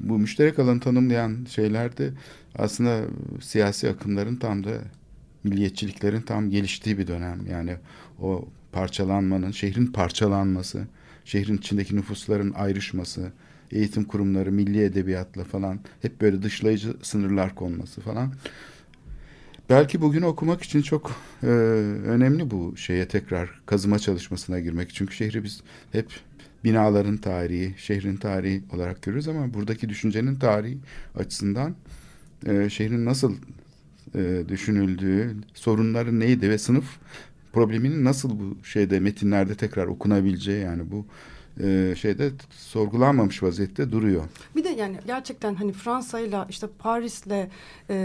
[0.00, 2.10] bu müşterek alanı tanımlayan şeylerde
[2.58, 3.00] aslında
[3.40, 4.70] siyasi akımların tam da
[5.44, 7.46] milliyetçiliklerin tam geliştiği bir dönem.
[7.50, 7.76] Yani
[8.22, 10.86] o parçalanmanın, şehrin parçalanması,
[11.24, 13.32] şehrin içindeki nüfusların ayrışması,
[13.70, 18.32] eğitim kurumları, milli edebiyatla falan hep böyle dışlayıcı sınırlar konması falan.
[19.70, 21.12] Belki bugün okumak için çok
[21.42, 24.94] e, önemli bu şeye tekrar kazıma çalışmasına girmek.
[24.94, 25.60] Çünkü şehri biz
[25.92, 26.06] hep
[26.64, 30.78] binaların tarihi, şehrin tarihi olarak görüyoruz ama buradaki düşüncenin tarihi
[31.14, 31.74] açısından
[32.46, 33.36] e, şehrin nasıl
[34.14, 36.98] e, düşünüldüğü, sorunları neydi ve sınıf
[37.52, 41.06] probleminin nasıl bu şeyde metinlerde tekrar okunabileceği yani bu
[41.60, 44.24] e, şeyde sorgulanmamış vaziyette duruyor.
[44.56, 47.48] Bir de yani gerçekten hani Fransa'yla işte Paris'le
[47.90, 47.96] e,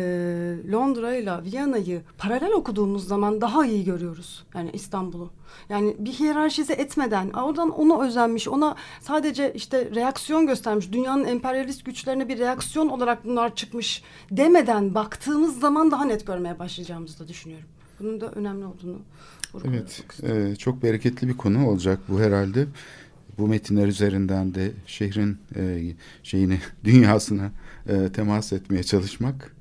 [0.71, 4.45] Londra'yla Viyana'yı paralel okuduğumuz zaman daha iyi görüyoruz.
[4.55, 5.31] Yani İstanbul'u.
[5.69, 12.29] Yani bir hiyerarşize etmeden oradan ona özenmiş ona sadece işte reaksiyon göstermiş dünyanın emperyalist güçlerine
[12.29, 17.67] bir reaksiyon olarak bunlar çıkmış demeden baktığımız zaman daha net görmeye başlayacağımızı da düşünüyorum.
[18.03, 19.01] Bunun da önemli olduğunu
[19.65, 22.65] Evet, e, çok bereketli bir konu olacak bu herhalde.
[23.37, 25.81] Bu metinler üzerinden de şehrin e,
[26.23, 27.51] şeyini, dünyasına
[27.89, 29.55] e, temas etmeye çalışmak.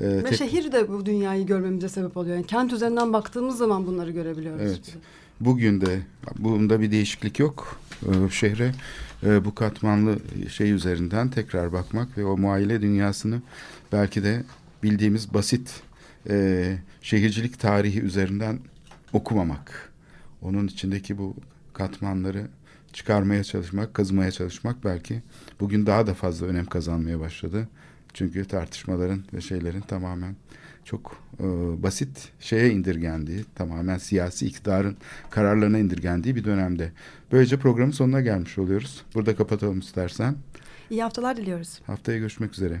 [0.00, 2.36] E, Ve tek- şehir de bu dünyayı görmemize sebep oluyor.
[2.36, 4.62] Yani kent üzerinden baktığımız zaman bunları görebiliyoruz.
[4.62, 4.96] Evet.
[5.40, 5.98] Bugün de
[6.38, 7.80] bunda bir değişiklik yok.
[8.02, 8.72] E, şehre
[9.26, 10.18] e, bu katmanlı
[10.48, 13.42] şey üzerinden tekrar bakmak ve o muayile dünyasını
[13.92, 14.44] belki de
[14.82, 15.82] bildiğimiz basit
[16.28, 18.58] e, şehircilik tarihi üzerinden
[19.12, 19.92] okumamak.
[20.42, 21.36] Onun içindeki bu
[21.72, 22.46] katmanları
[22.92, 25.22] çıkarmaya çalışmak, kazımaya çalışmak belki
[25.60, 27.68] bugün daha da fazla önem kazanmaya başladı.
[28.14, 30.36] Çünkü tartışmaların ve şeylerin tamamen
[30.84, 31.44] çok e,
[31.82, 34.96] basit şeye indirgendiği, tamamen siyasi iktidarın
[35.30, 36.92] kararlarına indirgendiği bir dönemde.
[37.32, 39.02] Böylece programın sonuna gelmiş oluyoruz.
[39.14, 40.36] Burada kapatalım istersen.
[40.90, 41.80] İyi haftalar diliyoruz.
[41.86, 42.80] Haftaya görüşmek üzere.